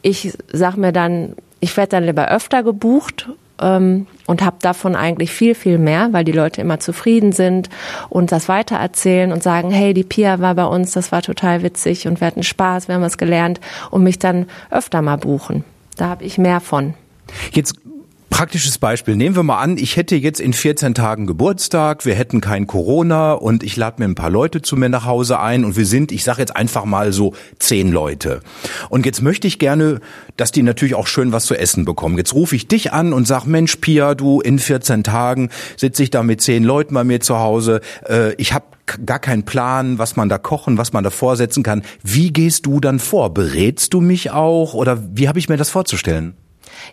ich 0.02 0.34
sag 0.52 0.78
mir 0.78 0.92
dann, 0.92 1.36
ich 1.60 1.76
werde 1.78 1.90
dann 1.90 2.06
lieber 2.06 2.30
öfter 2.30 2.64
gebucht 2.64 3.30
ähm, 3.62 4.08
und 4.26 4.42
habe 4.42 4.58
davon 4.62 4.96
eigentlich 4.96 5.32
viel, 5.32 5.56
viel 5.56 5.78
mehr, 5.78 6.10
weil 6.12 6.24
die 6.24 6.32
Leute 6.32 6.62
immer 6.62 6.80
zufrieden 6.80 7.32
sind 7.32 7.70
und 8.10 8.32
das 8.32 8.50
weitererzählen 8.50 9.32
und 9.32 9.44
sagen, 9.44 9.72
hey, 9.72 9.94
die 9.94 10.04
Pia 10.04 10.40
war 10.40 10.56
bei 10.56 10.66
uns, 10.66 10.92
das 10.92 11.12
war 11.12 11.22
total 11.22 11.64
witzig 11.64 12.08
und 12.08 12.20
wir 12.20 12.28
hatten 12.28 12.44
Spaß, 12.44 12.88
wir 12.88 12.96
haben 12.96 13.02
was 13.02 13.18
gelernt 13.18 13.62
und 13.92 14.04
mich 14.04 14.20
dann 14.20 14.48
öfter 14.70 15.02
mal 15.02 15.18
buchen. 15.18 15.64
Da 15.96 16.08
habe 16.08 16.24
ich 16.24 16.38
mehr 16.38 16.60
von. 16.60 16.96
Jetzt 17.54 17.76
Praktisches 18.32 18.78
Beispiel. 18.80 19.18
Nehmen 19.18 19.36
wir 19.36 19.44
mal 19.44 19.60
an, 19.60 19.78
ich 19.78 19.98
hätte 19.98 20.16
jetzt 20.16 20.40
in 20.40 20.54
14 20.54 20.96
Tagen 20.96 21.28
Geburtstag, 21.28 22.06
wir 22.06 22.16
hätten 22.16 22.42
kein 22.42 22.66
Corona 22.66 23.34
und 23.34 23.62
ich 23.62 23.76
lade 23.76 23.98
mir 24.00 24.06
ein 24.06 24.16
paar 24.16 24.32
Leute 24.32 24.62
zu 24.64 24.78
mir 24.78 24.90
nach 24.90 25.06
Hause 25.06 25.40
ein 25.40 25.66
und 25.66 25.76
wir 25.76 25.86
sind, 25.86 26.12
ich 26.12 26.24
sage 26.24 26.40
jetzt 26.40 26.56
einfach 26.56 26.86
mal 26.86 27.14
so 27.14 27.36
zehn 27.60 27.92
Leute. 27.92 28.40
Und 28.90 29.06
jetzt 29.06 29.22
möchte 29.22 29.48
ich 29.48 29.60
gerne, 29.60 30.00
dass 30.38 30.52
die 30.52 30.64
natürlich 30.64 30.96
auch 30.96 31.08
schön 31.08 31.34
was 31.34 31.46
zu 31.46 31.56
essen 31.56 31.84
bekommen. 31.84 32.18
Jetzt 32.18 32.34
rufe 32.34 32.56
ich 32.56 32.68
dich 32.68 32.94
an 32.94 33.14
und 33.14 33.28
sag, 33.28 33.46
Mensch, 33.46 33.76
Pia, 33.76 34.16
du, 34.16 34.40
in 34.40 34.60
14 34.60 35.04
Tagen 35.04 35.50
sitze 35.76 36.02
ich 36.02 36.10
da 36.10 36.24
mit 36.24 36.42
zehn 36.42 36.64
Leuten 36.64 36.96
bei 36.96 37.04
mir 37.04 37.20
zu 37.20 37.38
Hause. 37.38 37.82
Äh, 38.08 38.34
ich 38.36 38.54
habe 38.54 38.66
gar 39.06 39.20
keinen 39.20 39.44
Plan, 39.44 40.00
was 40.00 40.16
man 40.16 40.30
da 40.30 40.38
kochen, 40.38 40.78
was 40.78 40.94
man 40.94 41.04
da 41.04 41.10
vorsetzen 41.10 41.64
kann. 41.64 41.84
Wie 42.02 42.32
gehst 42.32 42.66
du 42.66 42.80
dann 42.80 43.00
vor? 43.00 43.34
Berätst 43.34 43.94
du 43.94 44.00
mich 44.00 44.32
auch 44.32 44.74
oder 44.74 45.04
wie 45.12 45.28
habe 45.28 45.38
ich 45.38 45.50
mir 45.50 45.58
das 45.58 45.70
vorzustellen? 45.70 46.34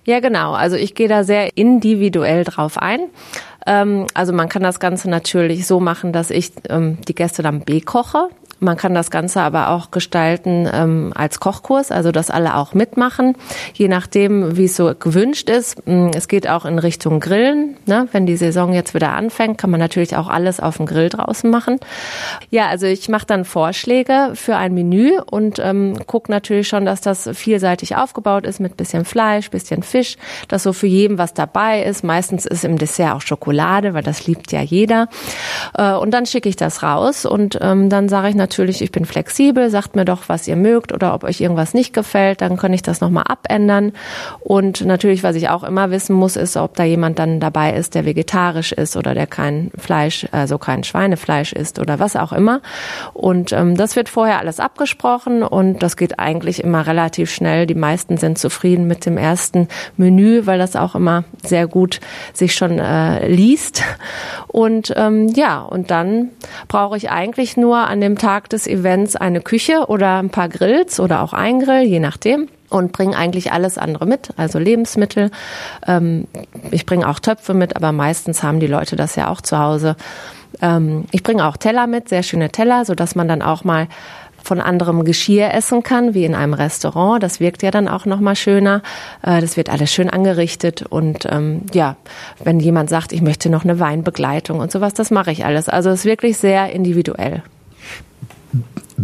Ja, 0.05 0.21
genau. 0.21 0.53
Also 0.53 0.77
ich 0.77 0.95
gehe 0.95 1.09
da 1.09 1.25
sehr 1.25 1.57
individuell 1.57 2.45
drauf 2.45 2.79
ein. 2.79 3.01
Ähm, 3.67 4.07
also 4.15 4.33
man 4.33 4.49
kann 4.49 4.63
das 4.63 4.81
Ganze 4.81 5.11
natürlich 5.11 5.67
so 5.67 5.81
machen, 5.81 6.13
dass 6.13 6.31
ich 6.31 6.53
ähm, 6.69 6.99
die 7.07 7.15
Gäste 7.15 7.43
dann 7.43 7.65
bekoche. 7.65 8.29
Man 8.61 8.77
kann 8.77 8.93
das 8.93 9.11
Ganze 9.11 9.41
aber 9.41 9.71
auch 9.71 9.93
gestalten 9.93 10.69
ähm, 10.73 11.13
als 11.15 11.39
Kochkurs, 11.39 11.93
also 11.93 12.11
dass 12.11 12.31
alle 12.31 12.57
auch 12.57 12.75
mitmachen, 12.75 13.37
je 13.73 13.87
nachdem, 13.87 14.57
wie 14.57 14.65
es 14.65 14.75
so 14.75 14.93
gewünscht 14.99 15.49
ist. 15.49 15.87
Mm, 15.87 16.09
es 16.15 16.27
geht 16.27 16.49
auch 16.49 16.65
in 16.65 16.81
Richtung 16.81 17.21
Grillen. 17.21 17.77
Ne? 17.87 18.09
Wenn 18.11 18.27
die 18.27 18.37
Saison 18.37 18.73
jetzt 18.73 18.95
wieder 18.95 19.13
anfängt, 19.13 19.59
kann 19.59 19.71
man 19.71 19.79
natürlich 19.79 20.17
auch 20.17 20.29
alles 20.29 20.59
auf 20.59 20.79
dem 20.79 20.87
Grill 20.87 21.09
draußen 21.09 21.49
machen. 21.49 21.79
Ja, 22.51 22.67
also 22.67 22.87
ich 22.87 23.09
mache 23.09 23.27
dann 23.27 23.45
Vorschläge 23.45 24.33
für 24.35 24.57
ein 24.57 24.75
Menü 24.75 25.21
und 25.31 25.61
ähm, 25.61 25.97
gucke 26.07 26.31
natürlich 26.33 26.67
schon, 26.67 26.85
dass 26.85 27.01
das 27.01 27.31
vielseitig 27.33 27.95
aufgebaut 27.95 28.45
ist 28.45 28.59
mit 28.59 28.77
bisschen 28.77 29.05
Fleisch, 29.05 29.51
bisschen 29.51 29.85
Fisch, 29.85 30.17
dass 30.49 30.65
so 30.65 30.73
für 30.73 30.89
jeden 30.89 31.17
was 31.17 31.33
dabei 31.33 31.85
ist. 31.85 32.03
Meistens 32.03 32.45
ist 32.45 32.65
im 32.65 32.77
Dessert 32.77 33.15
auch 33.15 33.21
Schokolade, 33.21 33.95
weil 33.95 34.03
das 34.03 34.27
liebt 34.27 34.51
ja 34.51 34.63
jeder. 34.63 35.09
Äh, 35.75 35.93
und 35.93 36.11
dann 36.11 36.27
schicke 36.27 36.49
ich 36.49 36.57
das 36.57 36.83
raus 36.83 37.25
und 37.25 37.59
ähm, 37.61 37.89
dann 37.89 38.09
sage 38.09 38.31
ich 38.31 38.35
natürlich, 38.35 38.48
natürlich, 38.49 38.81
ich 38.81 38.93
bin 38.93 39.05
flexibel, 39.05 39.69
sagt 39.69 39.95
mir 39.95 40.07
doch, 40.07 40.23
was 40.29 40.49
ihr 40.49 40.57
mögt 40.57 40.93
oder 40.93 41.13
ob 41.13 41.23
euch 41.23 41.39
irgendwas 41.39 41.75
nicht 41.75 41.93
gefällt, 41.93 42.41
dann 42.41 42.57
kann 42.57 42.73
ich 42.73 42.81
das 42.81 43.03
nochmal 43.03 43.25
abändern. 43.29 43.93
Und 44.41 44.87
natürlich, 44.87 45.23
was 45.23 45.37
ich 45.37 45.51
auch 45.51 45.65
immer 45.65 45.91
wissen 45.91 46.15
muss, 46.17 46.37
ist, 46.37 46.57
ob 46.57 46.75
da 46.75 46.85
jemand 46.85 47.19
dann 47.19 47.41
dabei 47.41 47.75
ist, 47.75 47.95
der 47.95 48.07
vegetarisch 48.07 48.73
ist 48.73 48.97
oder 48.97 49.13
der 49.13 49.27
kein 49.27 49.71
Fleisch, 49.77 50.27
also 50.33 50.57
kein 50.57 50.83
Schweinefleisch 50.83 51.53
isst 51.53 51.79
oder 51.79 51.99
was 51.99 52.17
auch 52.17 52.33
immer. 52.33 52.63
Und 53.13 53.53
ähm, 53.53 53.77
das 53.77 53.97
wird 53.97 54.09
vorher 54.09 54.39
alles 54.39 54.61
abgesprochen 54.61 55.43
und 55.43 55.83
das 55.83 55.99
geht 55.99 56.19
eigentlich 56.19 56.65
immer 56.65 56.87
relativ 56.87 57.31
schnell. 57.31 57.67
Die 57.67 57.75
meisten 57.75 58.17
sind 58.17 58.39
zufrieden 58.39 58.87
mit 58.87 59.05
dem 59.05 59.19
ersten 59.19 59.69
Menü, 59.99 60.47
weil 60.47 60.59
das 60.59 60.75
auch 60.75 60.95
immer 60.95 61.25
sehr 61.45 61.67
gut 61.67 62.01
sich 62.33 62.55
schon 62.55 62.79
äh, 62.79 63.29
liest. 63.29 63.83
Und 64.47 64.95
ähm, 64.97 65.29
ja, 65.29 65.61
und 65.61 65.91
dann 65.91 66.31
brauche 66.67 66.97
ich 66.97 67.11
eigentlich 67.11 67.59
nur 67.59 67.77
an 67.79 68.01
dem 68.01 68.17
Tag 68.17 68.38
des 68.47 68.67
Events 68.67 69.17
eine 69.17 69.41
Küche 69.41 69.87
oder 69.89 70.19
ein 70.19 70.31
paar 70.31 70.49
Grills 70.49 71.01
oder 71.01 71.23
auch 71.23 71.33
ein 71.33 71.59
Grill, 71.59 71.83
je 71.83 71.99
nachdem 71.99 72.49
und 72.71 72.93
bringe 72.93 73.17
eigentlich 73.17 73.53
alles 73.53 73.79
andere 73.79 74.07
mit, 74.07 74.31
also 74.37 74.59
Lebensmittel. 74.59 75.31
Ähm, 75.87 76.27
ich 76.71 76.87
bringe 76.87 77.09
auch 77.09 77.19
Töpfe 77.19 77.55
mit, 77.55 77.77
aber 77.77 77.93
meistens 77.93 78.43
haben 78.43 78.61
die 78.61 78.67
Leute 78.67 78.97
das 78.97 79.17
ja 79.17 79.29
auch 79.29 79.41
zu 79.41 79.59
Hause. 79.59 79.97
Ähm, 80.61 81.07
ich 81.11 81.23
bringe 81.23 81.47
auch 81.47 81.57
Teller 81.57 81.87
mit, 81.87 82.09
sehr 82.09 82.23
schöne 82.23 82.51
Teller, 82.51 82.85
so 82.85 82.95
dass 82.95 83.15
man 83.15 83.29
dann 83.29 83.43
auch 83.43 83.65
mal 83.65 83.89
von 84.43 84.61
anderem 84.61 85.05
Geschirr 85.05 85.53
essen 85.53 85.83
kann, 85.83 86.15
wie 86.15 86.25
in 86.25 86.35
einem 86.35 86.55
Restaurant. 86.55 87.23
Das 87.23 87.41
wirkt 87.41 87.63
ja 87.63 87.71
dann 87.71 87.89
auch 87.89 88.07
noch 88.07 88.21
mal 88.21 88.37
schöner. 88.37 88.83
Äh, 89.23 89.41
das 89.41 89.57
wird 89.57 89.71
alles 89.71 89.93
schön 89.93 90.11
angerichtet 90.11 90.83
und 90.83 91.27
ähm, 91.31 91.63
ja, 91.73 91.97
wenn 92.43 92.61
jemand 92.61 92.91
sagt, 92.91 93.13
ich 93.13 93.23
möchte 93.23 93.51
noch 93.51 93.65
eine 93.65 93.81
Weinbegleitung 93.81 94.61
und 94.61 94.71
sowas, 94.71 94.95
das 94.95 95.11
mache 95.11 95.33
ich 95.33 95.45
alles. 95.45 95.69
Also 95.69 95.91
es 95.91 96.01
ist 96.01 96.05
wirklich 96.05 96.37
sehr 96.37 96.71
individuell 96.71 97.43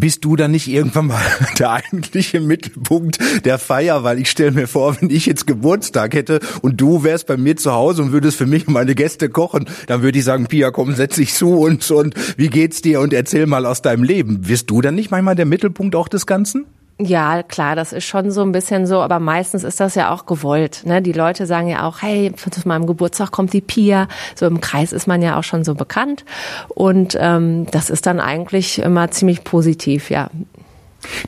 bist 0.04 0.22
du 0.22 0.36
dann 0.36 0.50
nicht 0.50 0.68
irgendwann 0.68 1.06
mal 1.06 1.22
der 1.58 1.72
eigentliche 1.72 2.38
Mittelpunkt 2.38 3.16
der 3.46 3.58
Feier? 3.58 4.04
Weil 4.04 4.18
ich 4.18 4.28
stelle 4.28 4.50
mir 4.50 4.66
vor, 4.66 5.00
wenn 5.00 5.08
ich 5.08 5.24
jetzt 5.24 5.46
Geburtstag 5.46 6.12
hätte 6.12 6.40
und 6.60 6.78
du 6.78 7.04
wärst 7.04 7.26
bei 7.26 7.38
mir 7.38 7.56
zu 7.56 7.72
Hause 7.72 8.02
und 8.02 8.12
würdest 8.12 8.36
für 8.36 8.44
mich 8.44 8.68
und 8.68 8.74
meine 8.74 8.94
Gäste 8.94 9.30
kochen, 9.30 9.64
dann 9.86 10.02
würde 10.02 10.18
ich 10.18 10.24
sagen, 10.26 10.46
Pia, 10.46 10.72
komm, 10.72 10.94
setz 10.94 11.14
dich 11.14 11.32
zu 11.32 11.58
uns 11.58 11.90
und 11.90 12.14
wie 12.36 12.48
geht's 12.48 12.82
dir 12.82 13.00
und 13.00 13.14
erzähl 13.14 13.46
mal 13.46 13.64
aus 13.64 13.80
deinem 13.80 14.02
Leben. 14.02 14.46
Wirst 14.46 14.68
du 14.68 14.82
dann 14.82 14.94
nicht 14.94 15.10
manchmal 15.10 15.36
der 15.36 15.46
Mittelpunkt 15.46 15.96
auch 15.96 16.08
des 16.08 16.26
Ganzen? 16.26 16.66
Ja, 16.98 17.42
klar, 17.42 17.74
das 17.74 17.92
ist 17.92 18.04
schon 18.04 18.30
so 18.30 18.42
ein 18.42 18.52
bisschen 18.52 18.87
so, 18.87 19.00
aber 19.00 19.18
meistens 19.18 19.64
ist 19.64 19.80
das 19.80 19.96
ja 19.96 20.12
auch 20.12 20.26
gewollt. 20.26 20.83
Ne? 20.85 21.02
Die 21.02 21.12
Leute 21.12 21.44
sagen 21.46 21.66
ja 21.66 21.88
auch, 21.88 22.02
hey, 22.02 22.33
zu 22.37 22.68
meinem 22.68 22.87
Geburtstag 22.87 23.33
kommt 23.33 23.52
die 23.52 23.61
Pia. 23.61 24.07
So 24.37 24.46
im 24.46 24.61
Kreis 24.61 24.92
ist 24.92 25.09
man 25.09 25.20
ja 25.20 25.37
auch 25.37 25.42
schon 25.42 25.64
so 25.64 25.74
bekannt. 25.74 26.24
Und 26.68 27.16
ähm, 27.18 27.66
das 27.72 27.90
ist 27.90 28.07
dann 28.07 28.20
eigentlich 28.20 28.78
immer 28.78 29.11
ziemlich 29.11 29.42
positiv, 29.42 30.09
ja. 30.09 30.30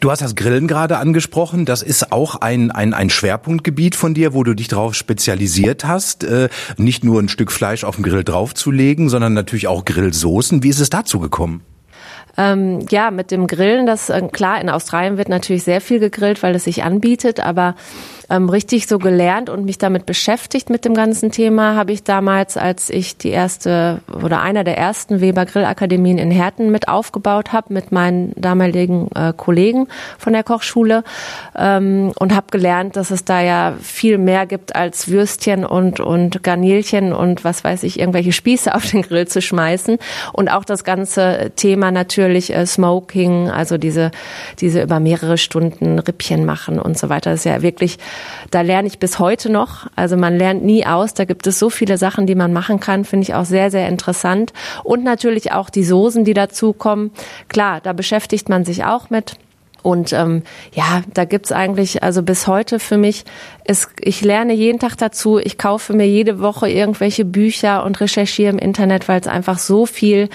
Du 0.01 0.11
hast 0.11 0.23
das 0.23 0.37
Grillen 0.37 0.69
gerade 0.69 0.99
angesprochen. 0.99 1.65
Das 1.65 1.83
ist 1.83 2.13
auch 2.13 2.37
ein, 2.37 2.71
ein, 2.71 2.95
ein 2.95 3.11
Schwerpunktgebiet 3.11 3.97
von 3.97 4.15
dir, 4.15 4.35
wo 4.35 4.45
du 4.45 4.55
dich 4.55 4.69
darauf 4.69 4.95
spezialisiert 4.95 5.85
hast, 5.85 6.23
äh, 6.23 6.49
nicht 6.77 7.05
nur 7.05 7.21
ein 7.21 7.29
Stück 7.29 7.51
Fleisch 7.51 7.83
auf 7.83 7.97
dem 7.97 8.05
Grill 8.05 8.25
draufzulegen, 8.25 9.09
sondern 9.09 9.35
natürlich 9.35 9.67
auch 9.67 9.85
Grillsoßen. 9.85 10.63
Wie 10.63 10.69
ist 10.69 10.81
es 10.81 10.91
dazu 10.91 11.19
gekommen? 11.19 11.63
Ähm, 12.39 12.85
ja, 12.91 13.11
mit 13.11 13.31
dem 13.31 13.47
Grillen, 13.47 13.87
das 13.87 14.11
äh, 14.11 14.29
klar, 14.31 14.61
in 14.61 14.69
Australien 14.69 15.17
wird 15.17 15.29
natürlich 15.29 15.65
sehr 15.65 15.81
viel 15.81 15.99
gegrillt, 15.99 16.43
weil 16.43 16.55
es 16.55 16.65
sich 16.65 16.83
anbietet, 16.83 17.41
aber 17.41 17.75
ähm, 18.29 18.49
richtig 18.49 18.87
so 18.87 18.99
gelernt 18.99 19.51
und 19.51 19.65
mich 19.65 19.79
damit 19.79 20.07
beschäftigt 20.07 20.71
mit 20.71 20.85
dem 20.85 20.95
ganzen 20.95 21.31
Thema 21.31 21.77
habe 21.77 21.93
ich 21.93 22.03
damals, 22.03 22.57
als 22.57 22.91
ich 22.91 23.17
die 23.17 23.31
erste 23.31 24.01
oder 24.23 24.41
einer 24.41 24.65
der 24.65 24.77
ersten 24.77 25.21
Weber 25.21 25.47
Grillakademien 25.47 26.19
in 26.19 26.31
Herten 26.31 26.71
mit 26.71 26.89
aufgebaut 26.89 27.53
habe 27.53 27.73
mit 27.73 27.93
meinen 27.93 28.33
damaligen 28.37 29.09
äh, 29.15 29.33
Kollegen 29.37 29.87
von 30.19 30.33
der 30.33 30.43
Kochschule 30.43 31.05
ähm, 31.57 32.13
und 32.19 32.35
habe 32.35 32.47
gelernt, 32.51 32.97
dass 32.97 33.11
es 33.11 33.25
da 33.25 33.41
ja 33.41 33.75
viel 33.81 34.19
mehr 34.19 34.47
gibt 34.47 34.75
als 34.75 35.09
Würstchen 35.09 35.65
und 35.65 36.01
und 36.01 36.43
Garnelchen 36.43 37.13
und 37.13 37.45
was 37.45 37.63
weiß 37.63 37.85
ich 37.85 38.01
irgendwelche 38.01 38.33
Spieße 38.33 38.75
auf 38.75 38.91
den 38.91 39.03
Grill 39.03 39.29
zu 39.29 39.41
schmeißen. 39.41 39.99
Und 40.33 40.49
auch 40.49 40.65
das 40.65 40.85
ganze 40.85 41.53
Thema 41.55 41.91
natürlich 41.91 42.55
äh, 42.55 42.67
Smoking, 42.67 43.51
also 43.51 43.79
diese 43.79 44.11
diese 44.61 44.83
über 44.83 45.01
mehrere 45.01 45.39
Stunden 45.39 45.99
Rippchen 45.99 46.45
machen 46.45 46.81
und 46.81 46.99
so 46.99 47.09
weiter, 47.09 47.31
das 47.31 47.41
ist 47.41 47.45
ja 47.45 47.63
wirklich 47.63 47.99
da 48.51 48.61
lerne 48.61 48.89
ich 48.89 48.99
bis 48.99 49.19
heute 49.19 49.51
noch. 49.51 49.87
Also 49.97 50.17
man 50.17 50.37
lernt 50.37 50.65
nie 50.65 50.87
aus. 50.87 51.15
Da 51.15 51.25
gibt 51.25 51.47
es 51.47 51.59
so 51.59 51.71
viele 51.71 51.99
Sachen, 51.99 52.27
die 52.27 52.35
man 52.35 52.53
machen 52.53 52.81
kann, 52.81 53.05
finde 53.05 53.25
ich 53.25 53.35
auch 53.35 53.45
sehr, 53.45 53.71
sehr 53.71 53.89
interessant. 53.89 54.53
Und 54.85 55.05
natürlich 55.05 55.53
auch 55.53 55.71
die 55.71 55.85
Soßen, 55.85 56.25
die 56.25 56.35
dazukommen. 56.35 57.11
Klar, 57.49 57.81
da 57.81 57.93
beschäftigt 57.93 58.49
man 58.49 58.65
sich 58.65 58.85
auch 58.85 59.11
mit. 59.11 59.37
Und 59.87 60.13
ähm, 60.13 60.43
ja, 60.73 61.03
da 61.15 61.25
gibt's 61.25 61.53
eigentlich, 61.53 62.03
also 62.03 62.25
bis 62.25 62.49
heute 62.49 62.81
für 62.81 62.97
mich, 62.97 63.25
ist, 63.65 63.91
ich 64.01 64.21
lerne 64.21 64.53
jeden 64.53 64.81
Tag 64.81 64.97
dazu, 64.97 65.39
ich 65.39 65.59
kaufe 65.59 65.93
mir 65.93 66.09
jede 66.09 66.41
Woche 66.41 66.69
irgendwelche 66.69 67.25
Bücher 67.25 67.85
und 67.85 68.01
recherchiere 68.01 68.51
im 68.51 68.59
Internet, 68.59 69.07
weil 69.09 69.21
es 69.21 69.29
einfach 69.29 69.61
so 69.61 69.87
viel 69.87 70.29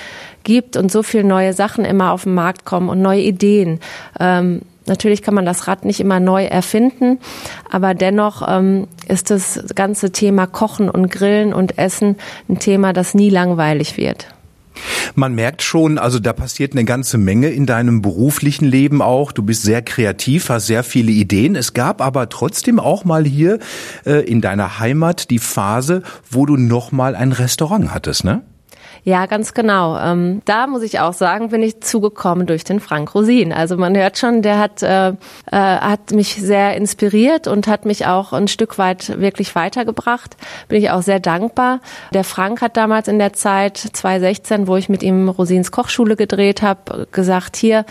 gibt 0.45 0.77
und 0.77 0.89
so 0.89 1.03
viele 1.03 1.25
neue 1.25 1.51
Sachen 1.51 1.83
immer 1.83 2.13
auf 2.13 2.23
den 2.23 2.33
Markt 2.33 2.63
kommen 2.63 2.87
und 2.87 3.01
neue 3.01 3.19
Ideen. 3.19 3.81
Ähm, 4.21 4.61
Natürlich 4.87 5.21
kann 5.21 5.35
man 5.35 5.45
das 5.45 5.67
Rad 5.67 5.85
nicht 5.85 5.99
immer 5.99 6.19
neu 6.19 6.45
erfinden, 6.45 7.19
aber 7.69 7.93
dennoch 7.93 8.47
ähm, 8.47 8.87
ist 9.07 9.29
das 9.29 9.63
ganze 9.75 10.11
Thema 10.11 10.47
Kochen 10.47 10.89
und 10.89 11.11
Grillen 11.11 11.53
und 11.53 11.77
Essen 11.77 12.15
ein 12.49 12.59
Thema, 12.59 12.91
das 12.91 13.13
nie 13.13 13.29
langweilig 13.29 13.97
wird. 13.97 14.27
Man 15.15 15.35
merkt 15.35 15.61
schon, 15.61 15.97
also 15.97 16.19
da 16.19 16.33
passiert 16.33 16.73
eine 16.73 16.85
ganze 16.85 17.17
Menge 17.17 17.49
in 17.49 17.65
deinem 17.65 18.01
beruflichen 18.01 18.65
Leben 18.65 19.01
auch. 19.01 19.31
Du 19.31 19.43
bist 19.43 19.63
sehr 19.63 19.81
kreativ, 19.81 20.49
hast 20.49 20.67
sehr 20.67 20.83
viele 20.83 21.11
Ideen. 21.11 21.55
Es 21.55 21.73
gab 21.73 22.01
aber 22.01 22.29
trotzdem 22.29 22.79
auch 22.79 23.05
mal 23.05 23.25
hier 23.25 23.59
äh, 24.05 24.25
in 24.25 24.41
deiner 24.41 24.79
Heimat 24.79 25.29
die 25.29 25.39
Phase, 25.39 26.03
wo 26.29 26.45
du 26.45 26.57
noch 26.57 26.91
mal 26.91 27.15
ein 27.15 27.31
Restaurant 27.31 27.93
hattest, 27.93 28.23
ne? 28.23 28.41
Ja, 29.03 29.25
ganz 29.25 29.55
genau. 29.55 29.97
Ähm, 29.97 30.43
da 30.45 30.67
muss 30.67 30.83
ich 30.83 30.99
auch 30.99 31.13
sagen, 31.13 31.49
bin 31.49 31.63
ich 31.63 31.81
zugekommen 31.81 32.45
durch 32.45 32.63
den 32.63 32.79
Frank 32.79 33.15
Rosin. 33.15 33.51
Also 33.51 33.75
man 33.75 33.97
hört 33.97 34.19
schon, 34.19 34.43
der 34.43 34.59
hat, 34.59 34.83
äh, 34.83 35.09
äh, 35.09 35.13
hat 35.51 36.11
mich 36.11 36.35
sehr 36.35 36.77
inspiriert 36.77 37.47
und 37.47 37.65
hat 37.65 37.85
mich 37.85 38.05
auch 38.05 38.31
ein 38.31 38.47
Stück 38.47 38.77
weit 38.77 39.19
wirklich 39.19 39.55
weitergebracht. 39.55 40.37
Bin 40.67 40.77
ich 40.77 40.91
auch 40.91 41.01
sehr 41.01 41.19
dankbar. 41.19 41.79
Der 42.13 42.23
Frank 42.23 42.61
hat 42.61 42.77
damals 42.77 43.07
in 43.07 43.17
der 43.17 43.33
Zeit 43.33 43.77
2016, 43.77 44.67
wo 44.67 44.75
ich 44.75 44.87
mit 44.87 45.01
ihm 45.01 45.29
Rosins 45.29 45.71
Kochschule 45.71 46.15
gedreht 46.15 46.61
habe, 46.61 47.07
gesagt, 47.11 47.55
hier 47.55 47.85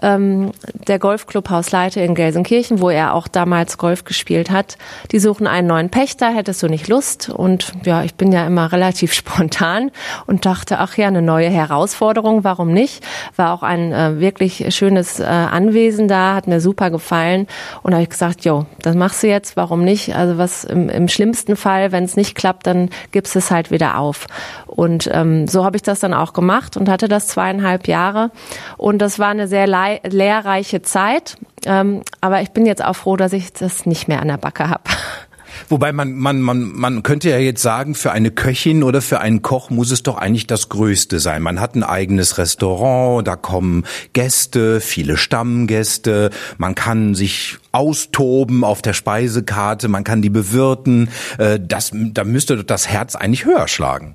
ähm, 0.00 0.52
der 0.86 1.00
Golfclub 1.00 1.50
Hausleite 1.50 2.00
in 2.00 2.14
Gelsenkirchen, 2.14 2.80
wo 2.80 2.88
er 2.88 3.14
auch 3.14 3.26
damals 3.26 3.78
Golf 3.78 4.04
gespielt 4.04 4.52
hat, 4.52 4.78
die 5.10 5.18
suchen 5.18 5.48
einen 5.48 5.66
neuen 5.66 5.90
Pächter, 5.90 6.28
hättest 6.32 6.62
du 6.62 6.68
nicht 6.68 6.86
Lust? 6.86 7.30
Und 7.30 7.72
ja, 7.84 8.04
ich 8.04 8.14
bin 8.14 8.30
ja 8.30 8.46
immer 8.46 8.70
relativ 8.70 9.12
spontan 9.22 9.90
und 10.26 10.46
da 10.46 10.51
dachte, 10.52 10.78
ach 10.78 10.96
ja, 10.96 11.08
eine 11.08 11.22
neue 11.22 11.48
Herausforderung, 11.48 12.44
warum 12.44 12.72
nicht? 12.72 13.02
War 13.36 13.54
auch 13.54 13.62
ein 13.62 13.92
äh, 13.92 14.20
wirklich 14.20 14.74
schönes 14.74 15.18
äh, 15.18 15.24
Anwesen 15.24 16.08
da, 16.08 16.34
hat 16.34 16.46
mir 16.46 16.60
super 16.60 16.90
gefallen. 16.90 17.46
Und 17.82 17.94
habe 17.94 18.02
ich 18.02 18.10
gesagt, 18.10 18.44
jo, 18.44 18.66
das 18.82 18.94
machst 18.94 19.22
du 19.22 19.28
jetzt, 19.28 19.56
warum 19.56 19.82
nicht? 19.82 20.14
Also 20.14 20.36
was 20.36 20.64
im, 20.64 20.88
im 20.90 21.08
schlimmsten 21.08 21.56
Fall, 21.56 21.90
wenn 21.90 22.04
es 22.04 22.16
nicht 22.16 22.34
klappt, 22.34 22.66
dann 22.66 22.90
gibst 23.12 23.34
es 23.34 23.50
halt 23.50 23.70
wieder 23.70 23.98
auf. 23.98 24.26
Und 24.66 25.08
ähm, 25.12 25.48
so 25.48 25.64
habe 25.64 25.76
ich 25.76 25.82
das 25.82 26.00
dann 26.00 26.12
auch 26.12 26.34
gemacht 26.34 26.76
und 26.76 26.88
hatte 26.88 27.08
das 27.08 27.28
zweieinhalb 27.28 27.88
Jahre. 27.88 28.30
Und 28.76 28.98
das 28.98 29.18
war 29.18 29.28
eine 29.28 29.48
sehr 29.48 29.66
lehrreiche 29.66 30.82
Zeit. 30.82 31.36
Ähm, 31.64 32.02
aber 32.20 32.42
ich 32.42 32.50
bin 32.50 32.66
jetzt 32.66 32.84
auch 32.84 32.96
froh, 32.96 33.16
dass 33.16 33.32
ich 33.32 33.52
das 33.52 33.86
nicht 33.86 34.08
mehr 34.08 34.20
an 34.20 34.28
der 34.28 34.36
Backe 34.36 34.68
habe. 34.68 34.82
Wobei 35.68 35.92
man, 35.92 36.14
man, 36.14 36.40
man, 36.40 36.72
man 36.72 37.02
könnte 37.02 37.30
ja 37.30 37.38
jetzt 37.38 37.62
sagen, 37.62 37.94
für 37.94 38.12
eine 38.12 38.30
Köchin 38.30 38.82
oder 38.82 39.02
für 39.02 39.20
einen 39.20 39.42
Koch 39.42 39.70
muss 39.70 39.90
es 39.90 40.02
doch 40.02 40.18
eigentlich 40.18 40.46
das 40.46 40.68
Größte 40.68 41.20
sein. 41.20 41.42
Man 41.42 41.60
hat 41.60 41.74
ein 41.74 41.82
eigenes 41.82 42.38
Restaurant, 42.38 43.26
da 43.26 43.36
kommen 43.36 43.84
Gäste, 44.12 44.80
viele 44.80 45.16
Stammgäste, 45.16 46.30
man 46.58 46.74
kann 46.74 47.14
sich 47.14 47.58
austoben 47.72 48.64
auf 48.64 48.82
der 48.82 48.92
Speisekarte, 48.92 49.88
man 49.88 50.04
kann 50.04 50.22
die 50.22 50.30
bewirten. 50.30 51.08
Äh, 51.38 51.58
das, 51.60 51.92
da 51.92 52.24
müsste 52.24 52.64
das 52.64 52.88
Herz 52.88 53.16
eigentlich 53.16 53.44
höher 53.44 53.68
schlagen. 53.68 54.14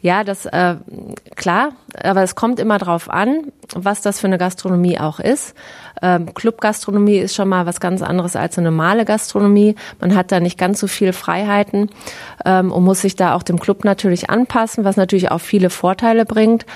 Ja, 0.00 0.24
das 0.24 0.46
äh, 0.46 0.76
klar, 1.36 1.72
aber 2.02 2.22
es 2.22 2.34
kommt 2.34 2.60
immer 2.60 2.78
drauf 2.78 3.10
an, 3.10 3.52
was 3.74 4.02
das 4.02 4.20
für 4.20 4.26
eine 4.26 4.38
Gastronomie 4.38 4.98
auch 4.98 5.20
ist. 5.20 5.54
Ähm, 6.02 6.34
Clubgastronomie 6.34 7.18
ist 7.18 7.34
schon 7.34 7.48
mal 7.48 7.66
was 7.66 7.80
ganz 7.80 8.02
anderes 8.02 8.36
als 8.36 8.58
eine 8.58 8.70
normale 8.70 9.04
Gastronomie. 9.04 9.74
Man 10.00 10.14
hat 10.14 10.32
da 10.32 10.40
nicht 10.40 10.58
ganz 10.58 10.80
so 10.80 10.86
viel 10.86 11.12
Freiheiten 11.12 11.90
ähm, 12.44 12.72
und 12.72 12.84
muss 12.84 13.02
sich 13.02 13.16
da 13.16 13.34
auch 13.34 13.42
dem 13.42 13.60
Club 13.60 13.84
natürlich 13.84 14.30
anpassen, 14.30 14.84
was 14.84 14.96
natürlich 14.96 15.30
auch 15.30 15.40
viele 15.40 15.70
Vorteile 15.70 16.24
bringt. 16.24 16.66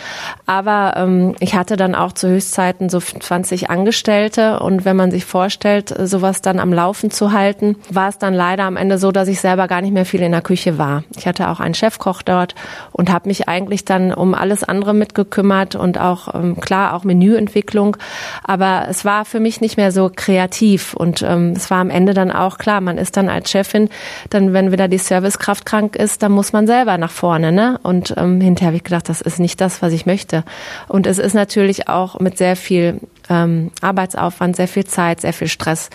Aber 0.46 0.94
ähm, 0.96 1.34
ich 1.40 1.54
hatte 1.54 1.76
dann 1.76 1.94
auch 1.94 2.12
zu 2.12 2.28
Höchstzeiten 2.28 2.88
so 2.88 3.00
20 3.00 3.70
Angestellte 3.70 4.60
und 4.60 4.84
wenn 4.84 4.96
man 4.96 5.10
sich 5.10 5.24
vorstellt, 5.24 5.94
sowas 6.04 6.42
dann 6.42 6.58
am 6.58 6.72
Laufen 6.72 7.10
zu 7.10 7.32
halten, 7.32 7.76
war 7.90 8.08
es 8.08 8.18
dann 8.18 8.34
leider 8.34 8.64
am 8.64 8.76
Ende 8.76 8.98
so, 8.98 9.12
dass 9.12 9.28
ich 9.28 9.40
selber 9.40 9.68
gar 9.68 9.80
nicht 9.80 9.92
mehr 9.92 10.06
viel 10.06 10.22
in 10.22 10.32
der 10.32 10.42
Küche 10.42 10.78
war. 10.78 11.04
Ich 11.16 11.26
hatte 11.26 11.48
auch 11.48 11.60
einen 11.60 11.74
Chefkoch 11.74 12.22
dort 12.22 12.54
und 12.92 13.12
habe 13.12 13.28
mich 13.28 13.48
eigentlich 13.48 13.84
dann 13.84 14.12
um 14.12 14.34
alles 14.34 14.64
andere 14.64 14.94
mitgekümmert 14.94 15.74
und 15.74 15.98
auch 15.98 16.34
ähm, 16.34 16.60
klar 16.60 16.94
auch 16.94 17.04
Menüentwicklung. 17.04 17.96
Aber 18.44 18.86
es 18.88 19.04
war 19.04 19.07
für 19.24 19.40
mich 19.40 19.60
nicht 19.60 19.76
mehr 19.76 19.92
so 19.92 20.10
kreativ 20.14 20.94
und 20.94 21.22
ähm, 21.22 21.52
es 21.56 21.70
war 21.70 21.78
am 21.78 21.90
Ende 21.90 22.14
dann 22.14 22.30
auch 22.30 22.58
klar, 22.58 22.80
man 22.80 22.98
ist 22.98 23.16
dann 23.16 23.28
als 23.28 23.50
Chefin, 23.50 23.88
dann 24.30 24.52
wenn 24.52 24.72
wieder 24.72 24.88
die 24.88 24.98
Servicekraft 24.98 25.64
krank 25.64 25.96
ist, 25.96 26.22
dann 26.22 26.32
muss 26.32 26.52
man 26.52 26.66
selber 26.66 26.98
nach 26.98 27.10
vorne. 27.10 27.52
Ne? 27.52 27.80
Und 27.82 28.14
ähm, 28.16 28.40
hinterher 28.40 28.68
habe 28.68 28.76
ich 28.76 28.84
gedacht, 28.84 29.08
das 29.08 29.20
ist 29.20 29.38
nicht 29.38 29.60
das, 29.60 29.82
was 29.82 29.92
ich 29.92 30.06
möchte. 30.06 30.44
Und 30.88 31.06
es 31.06 31.18
ist 31.18 31.34
natürlich 31.34 31.88
auch 31.88 32.20
mit 32.20 32.36
sehr 32.38 32.56
viel 32.56 33.00
ähm, 33.30 33.70
Arbeitsaufwand, 33.80 34.56
sehr 34.56 34.68
viel 34.68 34.84
Zeit, 34.84 35.20
sehr 35.20 35.32
viel 35.32 35.48
Stress 35.48 35.90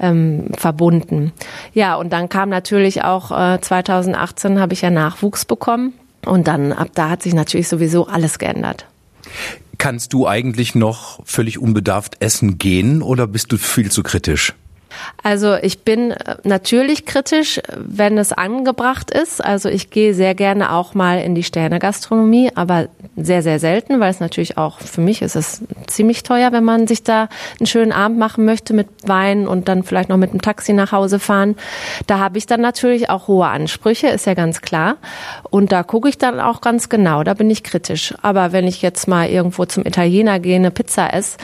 ähm, 0.00 0.50
verbunden. 0.56 1.32
Ja, 1.72 1.94
und 1.96 2.12
dann 2.12 2.28
kam 2.28 2.48
natürlich 2.48 3.02
auch 3.02 3.30
äh, 3.30 3.60
2018 3.60 4.60
habe 4.60 4.74
ich 4.74 4.82
ja 4.82 4.90
Nachwuchs 4.90 5.44
bekommen 5.44 5.94
und 6.26 6.48
dann 6.48 6.72
ab 6.72 6.88
da 6.94 7.10
hat 7.10 7.22
sich 7.22 7.34
natürlich 7.34 7.68
sowieso 7.68 8.06
alles 8.06 8.38
geändert. 8.38 8.86
Kannst 9.78 10.12
du 10.12 10.26
eigentlich 10.26 10.74
noch 10.74 11.20
völlig 11.24 11.60
unbedarft 11.60 12.16
essen 12.20 12.58
gehen 12.58 13.00
oder 13.00 13.28
bist 13.28 13.52
du 13.52 13.56
viel 13.58 13.92
zu 13.92 14.02
kritisch? 14.02 14.54
Also 15.22 15.54
ich 15.54 15.84
bin 15.84 16.12
äh, 16.12 16.36
natürlich 16.44 17.06
kritisch, 17.06 17.60
wenn 17.76 18.18
es 18.18 18.32
angebracht 18.32 19.10
ist. 19.10 19.44
Also 19.44 19.68
ich 19.68 19.90
gehe 19.90 20.14
sehr 20.14 20.34
gerne 20.34 20.72
auch 20.72 20.94
mal 20.94 21.20
in 21.20 21.34
die 21.34 21.42
Sternegastronomie, 21.42 22.50
aber 22.54 22.88
sehr, 23.16 23.42
sehr 23.42 23.58
selten, 23.58 24.00
weil 24.00 24.10
es 24.10 24.20
natürlich 24.20 24.56
auch 24.56 24.78
für 24.80 25.00
mich 25.00 25.22
ist 25.22 25.36
es 25.36 25.62
ziemlich 25.86 26.22
teuer, 26.22 26.52
wenn 26.52 26.64
man 26.64 26.86
sich 26.86 27.02
da 27.02 27.28
einen 27.58 27.66
schönen 27.66 27.92
Abend 27.92 28.18
machen 28.18 28.44
möchte 28.44 28.74
mit 28.74 28.88
Wein 29.04 29.48
und 29.48 29.68
dann 29.68 29.82
vielleicht 29.82 30.08
noch 30.08 30.16
mit 30.16 30.32
dem 30.32 30.40
Taxi 30.40 30.72
nach 30.72 30.92
Hause 30.92 31.18
fahren. 31.18 31.56
Da 32.06 32.18
habe 32.18 32.38
ich 32.38 32.46
dann 32.46 32.60
natürlich 32.60 33.10
auch 33.10 33.28
hohe 33.28 33.46
Ansprüche, 33.46 34.08
ist 34.08 34.26
ja 34.26 34.34
ganz 34.34 34.60
klar. 34.60 34.96
Und 35.50 35.72
da 35.72 35.82
gucke 35.82 36.08
ich 36.08 36.18
dann 36.18 36.40
auch 36.40 36.60
ganz 36.60 36.88
genau, 36.88 37.24
da 37.24 37.34
bin 37.34 37.50
ich 37.50 37.62
kritisch. 37.62 38.14
Aber 38.22 38.52
wenn 38.52 38.66
ich 38.66 38.82
jetzt 38.82 39.08
mal 39.08 39.28
irgendwo 39.28 39.64
zum 39.64 39.84
Italiener 39.84 40.38
gehe, 40.38 40.56
eine 40.56 40.70
Pizza 40.70 41.12
esse 41.12 41.38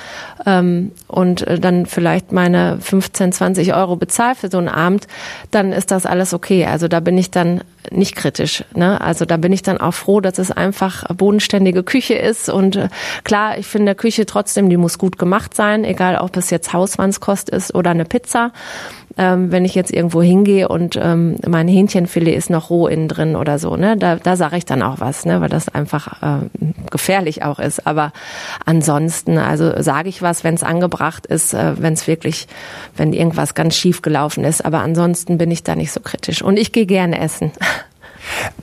ähm, 0.46 0.92
und 1.08 1.46
äh, 1.46 1.58
dann 1.58 1.86
vielleicht 1.86 2.32
meine 2.32 2.78
15, 2.80 3.32
20 3.34 3.74
Euro 3.74 3.96
bezahle 3.96 4.34
für 4.34 4.48
so 4.48 4.58
einen 4.58 4.68
Abend, 4.68 5.06
dann 5.50 5.72
ist 5.72 5.90
das 5.90 6.06
alles 6.06 6.34
okay. 6.34 6.66
Also 6.66 6.88
da 6.88 7.00
bin 7.00 7.18
ich 7.18 7.30
dann 7.30 7.62
nicht 7.90 8.16
kritisch. 8.16 8.64
Ne? 8.74 9.00
Also 9.00 9.24
da 9.24 9.36
bin 9.36 9.52
ich 9.52 9.62
dann 9.62 9.78
auch 9.78 9.94
froh, 9.94 10.20
dass 10.20 10.38
es 10.38 10.50
einfach 10.50 11.04
bodenständige 11.14 11.82
Küche 11.82 12.14
ist. 12.14 12.48
Und 12.48 12.76
äh, 12.76 12.88
klar, 13.24 13.58
ich 13.58 13.66
finde 13.66 13.94
Küche 13.94 14.26
trotzdem, 14.26 14.70
die 14.70 14.76
muss 14.76 14.98
gut 14.98 15.18
gemacht 15.18 15.54
sein, 15.54 15.84
egal 15.84 16.16
ob 16.16 16.36
es 16.36 16.50
jetzt 16.50 16.72
Hausmannskost 16.72 17.50
ist 17.50 17.74
oder 17.74 17.90
eine 17.90 18.04
Pizza 18.04 18.52
ähm, 19.16 19.52
wenn 19.52 19.64
ich 19.64 19.74
jetzt 19.74 19.92
irgendwo 19.92 20.22
hingehe 20.22 20.68
und 20.68 20.98
ähm, 21.00 21.36
mein 21.46 21.68
Hähnchenfilet 21.68 22.34
ist 22.34 22.50
noch 22.50 22.70
roh 22.70 22.86
innen 22.86 23.08
drin 23.08 23.36
oder 23.36 23.58
so, 23.58 23.76
ne, 23.76 23.96
da, 23.96 24.16
da 24.16 24.36
sage 24.36 24.56
ich 24.56 24.64
dann 24.64 24.82
auch 24.82 25.00
was, 25.00 25.24
ne, 25.24 25.40
weil 25.40 25.48
das 25.48 25.68
einfach 25.68 26.22
äh, 26.22 26.46
gefährlich 26.90 27.42
auch 27.42 27.58
ist. 27.58 27.86
Aber 27.86 28.12
ansonsten, 28.64 29.38
also 29.38 29.72
sage 29.82 30.08
ich 30.08 30.22
was, 30.22 30.44
wenn 30.44 30.54
es 30.54 30.62
angebracht 30.62 31.26
ist, 31.26 31.54
äh, 31.54 31.72
wenn 31.80 31.92
es 31.92 32.06
wirklich, 32.06 32.46
wenn 32.96 33.12
irgendwas 33.12 33.54
ganz 33.54 33.76
schief 33.76 34.02
gelaufen 34.02 34.44
ist. 34.44 34.64
Aber 34.64 34.80
ansonsten 34.80 35.38
bin 35.38 35.50
ich 35.50 35.62
da 35.62 35.76
nicht 35.76 35.92
so 35.92 36.00
kritisch. 36.00 36.42
Und 36.42 36.58
ich 36.58 36.72
gehe 36.72 36.86
gerne 36.86 37.20
essen. 37.20 37.52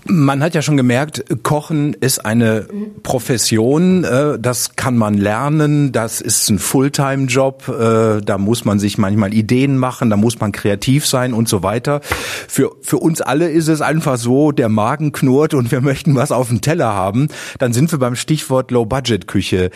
Man 0.06 0.44
hat 0.44 0.56
ja 0.56 0.62
schon 0.62 0.78
gemerkt, 0.78 1.24
Kochen 1.44 1.94
ist 1.94 2.26
eine 2.26 2.68
Profession, 3.04 4.04
äh, 4.04 4.40
das 4.40 4.76
kann 4.76 4.98
man 4.98 5.16
lernen, 5.16 5.92
das 5.92 6.22
ist 6.22 6.50
ein 6.50 6.60
Fulltime-Job, 6.60 7.68
äh, 7.68 8.22
da 8.22 8.38
muss 8.38 8.66
man 8.66 8.80
sich 8.80 8.98
manchmal 8.98 9.34
Ideen 9.34 9.78
machen, 9.78 10.10
da 10.10 10.18
muss 10.18 10.40
man 10.40 10.52
kreativ 10.52 11.06
sein 11.06 11.34
und 11.34 11.48
so 11.48 11.64
weiter. 11.64 12.02
Für, 12.48 12.72
für 12.82 12.98
uns 12.98 13.22
alle 13.22 13.50
ist 13.50 13.68
es 13.68 13.82
einfach 13.82 14.18
so, 14.18 14.52
der 14.52 14.70
Magen 14.70 15.12
knurrt 15.12 15.54
und 15.54 15.72
wir 15.72 15.82
möchten 15.92 16.16
was 16.16 16.32
auf 16.32 16.50
dem 16.50 16.62
Teller 16.62 16.94
haben. 16.94 17.28
Dann 17.60 17.74
sind 17.74 17.92
wir 17.92 18.00
beim 18.00 18.16
Stichwort 18.16 18.72
Low-Budget-Küche. 18.72 19.72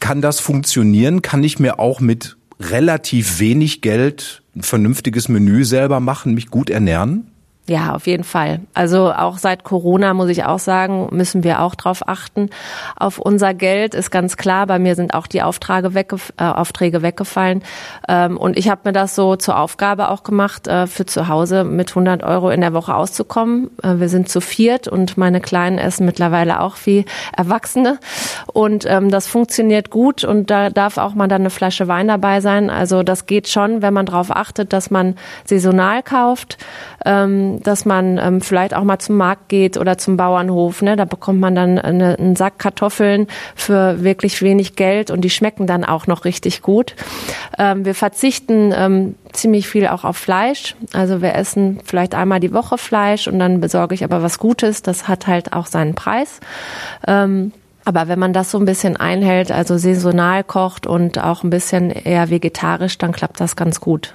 Kann 0.00 0.20
das 0.20 0.40
funktionieren? 0.40 1.22
Kann 1.22 1.42
ich 1.42 1.58
mir 1.58 1.80
auch 1.80 2.00
mit 2.00 2.36
relativ 2.60 3.40
wenig 3.40 3.80
Geld 3.80 4.42
ein 4.54 4.62
vernünftiges 4.62 5.28
Menü 5.28 5.64
selber 5.64 6.00
machen, 6.00 6.34
mich 6.34 6.48
gut 6.48 6.70
ernähren? 6.70 7.30
Ja, 7.68 7.94
auf 7.94 8.06
jeden 8.06 8.24
Fall. 8.24 8.60
Also 8.72 9.12
auch 9.12 9.36
seit 9.36 9.62
Corona 9.62 10.14
muss 10.14 10.30
ich 10.30 10.44
auch 10.44 10.58
sagen, 10.58 11.08
müssen 11.10 11.44
wir 11.44 11.60
auch 11.60 11.74
drauf 11.74 12.08
achten. 12.08 12.48
Auf 12.96 13.18
unser 13.18 13.52
Geld 13.52 13.94
ist 13.94 14.10
ganz 14.10 14.38
klar. 14.38 14.66
Bei 14.66 14.78
mir 14.78 14.94
sind 14.94 15.12
auch 15.12 15.26
die 15.26 15.42
Aufträge, 15.42 15.92
weggef 15.92 16.32
äh, 16.38 16.44
Aufträge 16.44 17.02
weggefallen. 17.02 17.62
Ähm, 18.08 18.38
und 18.38 18.56
ich 18.56 18.70
habe 18.70 18.80
mir 18.84 18.92
das 18.94 19.14
so 19.14 19.36
zur 19.36 19.58
Aufgabe 19.58 20.08
auch 20.08 20.22
gemacht, 20.22 20.66
äh, 20.66 20.86
für 20.86 21.04
zu 21.04 21.28
Hause 21.28 21.62
mit 21.62 21.90
100 21.90 22.22
Euro 22.22 22.48
in 22.48 22.62
der 22.62 22.72
Woche 22.72 22.94
auszukommen. 22.94 23.68
Äh, 23.82 23.96
wir 23.98 24.08
sind 24.08 24.30
zu 24.30 24.40
viert 24.40 24.88
und 24.88 25.18
meine 25.18 25.42
Kleinen 25.42 25.76
essen 25.76 26.06
mittlerweile 26.06 26.60
auch 26.60 26.76
wie 26.84 27.04
Erwachsene. 27.36 27.98
Und 28.46 28.86
ähm, 28.86 29.10
das 29.10 29.26
funktioniert 29.26 29.90
gut 29.90 30.24
und 30.24 30.50
da 30.50 30.70
darf 30.70 30.96
auch 30.96 31.14
mal 31.14 31.28
dann 31.28 31.42
eine 31.42 31.50
Flasche 31.50 31.86
Wein 31.86 32.08
dabei 32.08 32.40
sein. 32.40 32.70
Also 32.70 33.02
das 33.02 33.26
geht 33.26 33.46
schon, 33.46 33.82
wenn 33.82 33.92
man 33.92 34.06
darauf 34.06 34.34
achtet, 34.34 34.72
dass 34.72 34.90
man 34.90 35.16
saisonal 35.44 36.02
kauft. 36.02 36.56
Ähm, 37.04 37.57
dass 37.62 37.84
man 37.84 38.18
ähm, 38.18 38.40
vielleicht 38.40 38.74
auch 38.74 38.84
mal 38.84 38.98
zum 38.98 39.16
Markt 39.16 39.48
geht 39.48 39.76
oder 39.76 39.98
zum 39.98 40.16
Bauernhof. 40.16 40.82
Ne? 40.82 40.96
Da 40.96 41.04
bekommt 41.04 41.40
man 41.40 41.54
dann 41.54 41.78
eine, 41.78 42.18
einen 42.18 42.36
Sack 42.36 42.58
Kartoffeln 42.58 43.26
für 43.54 44.02
wirklich 44.02 44.42
wenig 44.42 44.76
Geld 44.76 45.10
und 45.10 45.22
die 45.22 45.30
schmecken 45.30 45.66
dann 45.66 45.84
auch 45.84 46.06
noch 46.06 46.24
richtig 46.24 46.62
gut. 46.62 46.94
Ähm, 47.58 47.84
wir 47.84 47.94
verzichten 47.94 48.72
ähm, 48.76 49.14
ziemlich 49.32 49.68
viel 49.68 49.86
auch 49.88 50.04
auf 50.04 50.16
Fleisch. 50.16 50.76
Also 50.92 51.22
wir 51.22 51.34
essen 51.34 51.80
vielleicht 51.84 52.14
einmal 52.14 52.40
die 52.40 52.52
Woche 52.52 52.78
Fleisch 52.78 53.28
und 53.28 53.38
dann 53.38 53.60
besorge 53.60 53.94
ich 53.94 54.04
aber 54.04 54.22
was 54.22 54.38
Gutes. 54.38 54.82
Das 54.82 55.08
hat 55.08 55.26
halt 55.26 55.52
auch 55.52 55.66
seinen 55.66 55.94
Preis. 55.94 56.40
Ähm, 57.06 57.52
aber 57.84 58.06
wenn 58.08 58.18
man 58.18 58.34
das 58.34 58.50
so 58.50 58.58
ein 58.58 58.66
bisschen 58.66 58.98
einhält, 58.98 59.50
also 59.50 59.78
saisonal 59.78 60.44
kocht 60.44 60.86
und 60.86 61.18
auch 61.24 61.42
ein 61.42 61.48
bisschen 61.48 61.90
eher 61.90 62.28
vegetarisch, 62.28 62.98
dann 62.98 63.12
klappt 63.12 63.40
das 63.40 63.56
ganz 63.56 63.80
gut. 63.80 64.14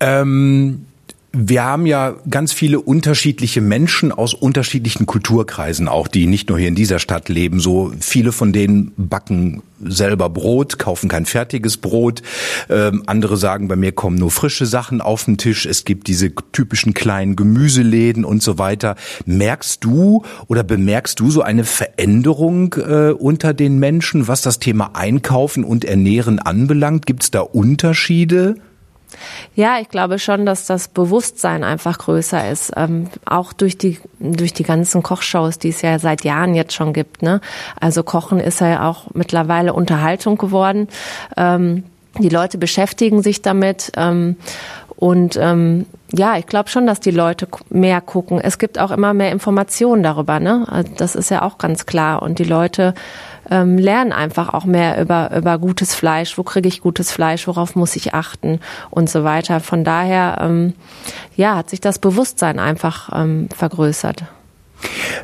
Ähm 0.00 0.86
wir 1.32 1.62
haben 1.62 1.86
ja 1.86 2.16
ganz 2.28 2.52
viele 2.52 2.80
unterschiedliche 2.80 3.60
Menschen 3.60 4.10
aus 4.10 4.34
unterschiedlichen 4.34 5.06
Kulturkreisen 5.06 5.86
auch, 5.86 6.08
die 6.08 6.26
nicht 6.26 6.48
nur 6.48 6.58
hier 6.58 6.68
in 6.68 6.74
dieser 6.74 6.98
Stadt 6.98 7.28
leben. 7.28 7.60
So 7.60 7.92
viele 8.00 8.32
von 8.32 8.52
denen 8.52 8.92
backen 8.96 9.62
selber 9.80 10.28
Brot, 10.28 10.78
kaufen 10.80 11.08
kein 11.08 11.26
fertiges 11.26 11.76
Brot. 11.76 12.22
Ähm, 12.68 13.04
andere 13.06 13.36
sagen, 13.36 13.68
bei 13.68 13.76
mir 13.76 13.92
kommen 13.92 14.18
nur 14.18 14.32
frische 14.32 14.66
Sachen 14.66 15.00
auf 15.00 15.24
den 15.24 15.38
Tisch. 15.38 15.66
Es 15.66 15.84
gibt 15.84 16.08
diese 16.08 16.32
typischen 16.52 16.94
kleinen 16.94 17.36
Gemüseläden 17.36 18.24
und 18.24 18.42
so 18.42 18.58
weiter. 18.58 18.96
Merkst 19.24 19.84
du 19.84 20.24
oder 20.48 20.64
bemerkst 20.64 21.20
du 21.20 21.30
so 21.30 21.42
eine 21.42 21.62
Veränderung 21.62 22.74
äh, 22.74 23.12
unter 23.12 23.54
den 23.54 23.78
Menschen, 23.78 24.26
was 24.26 24.42
das 24.42 24.58
Thema 24.58 24.90
Einkaufen 24.94 25.62
und 25.62 25.84
Ernähren 25.84 26.40
anbelangt? 26.40 27.06
Gibt 27.06 27.22
es 27.22 27.30
da 27.30 27.40
Unterschiede? 27.40 28.56
Ja, 29.54 29.78
ich 29.80 29.88
glaube 29.88 30.18
schon, 30.18 30.46
dass 30.46 30.66
das 30.66 30.88
Bewusstsein 30.88 31.64
einfach 31.64 31.98
größer 31.98 32.50
ist. 32.50 32.72
Ähm, 32.76 33.08
auch 33.24 33.52
durch 33.52 33.78
die, 33.78 33.98
durch 34.18 34.52
die 34.52 34.62
ganzen 34.62 35.02
Kochshows, 35.02 35.58
die 35.58 35.70
es 35.70 35.82
ja 35.82 35.98
seit 35.98 36.24
Jahren 36.24 36.54
jetzt 36.54 36.74
schon 36.74 36.92
gibt. 36.92 37.22
Ne? 37.22 37.40
Also 37.80 38.02
Kochen 38.02 38.40
ist 38.40 38.60
ja 38.60 38.88
auch 38.88 39.06
mittlerweile 39.14 39.72
Unterhaltung 39.72 40.38
geworden. 40.38 40.88
Ähm, 41.36 41.84
die 42.18 42.28
Leute 42.28 42.58
beschäftigen 42.58 43.22
sich 43.22 43.42
damit. 43.42 43.92
Ähm, 43.96 44.36
und 44.96 45.38
ähm, 45.40 45.86
ja, 46.12 46.36
ich 46.36 46.46
glaube 46.46 46.68
schon, 46.68 46.86
dass 46.86 47.00
die 47.00 47.10
Leute 47.10 47.48
mehr 47.70 48.00
gucken. 48.00 48.40
Es 48.40 48.58
gibt 48.58 48.78
auch 48.78 48.90
immer 48.90 49.14
mehr 49.14 49.32
Informationen 49.32 50.02
darüber. 50.02 50.40
Ne? 50.40 50.66
Also 50.70 50.92
das 50.96 51.14
ist 51.14 51.30
ja 51.30 51.42
auch 51.42 51.56
ganz 51.56 51.86
klar. 51.86 52.22
Und 52.22 52.38
die 52.38 52.44
Leute 52.44 52.94
ähm, 53.48 53.78
lernen 53.78 54.12
einfach 54.12 54.52
auch 54.52 54.64
mehr 54.64 55.00
über, 55.00 55.30
über 55.36 55.58
gutes 55.58 55.94
Fleisch. 55.94 56.36
Wo 56.36 56.42
kriege 56.42 56.68
ich 56.68 56.80
gutes 56.80 57.12
Fleisch? 57.12 57.46
Worauf 57.46 57.76
muss 57.76 57.96
ich 57.96 58.14
achten? 58.14 58.60
Und 58.90 59.08
so 59.08 59.24
weiter. 59.24 59.60
Von 59.60 59.84
daher, 59.84 60.38
ähm, 60.40 60.74
ja, 61.36 61.56
hat 61.56 61.70
sich 61.70 61.80
das 61.80 61.98
Bewusstsein 61.98 62.58
einfach 62.58 63.10
ähm, 63.14 63.48
vergrößert. 63.54 64.24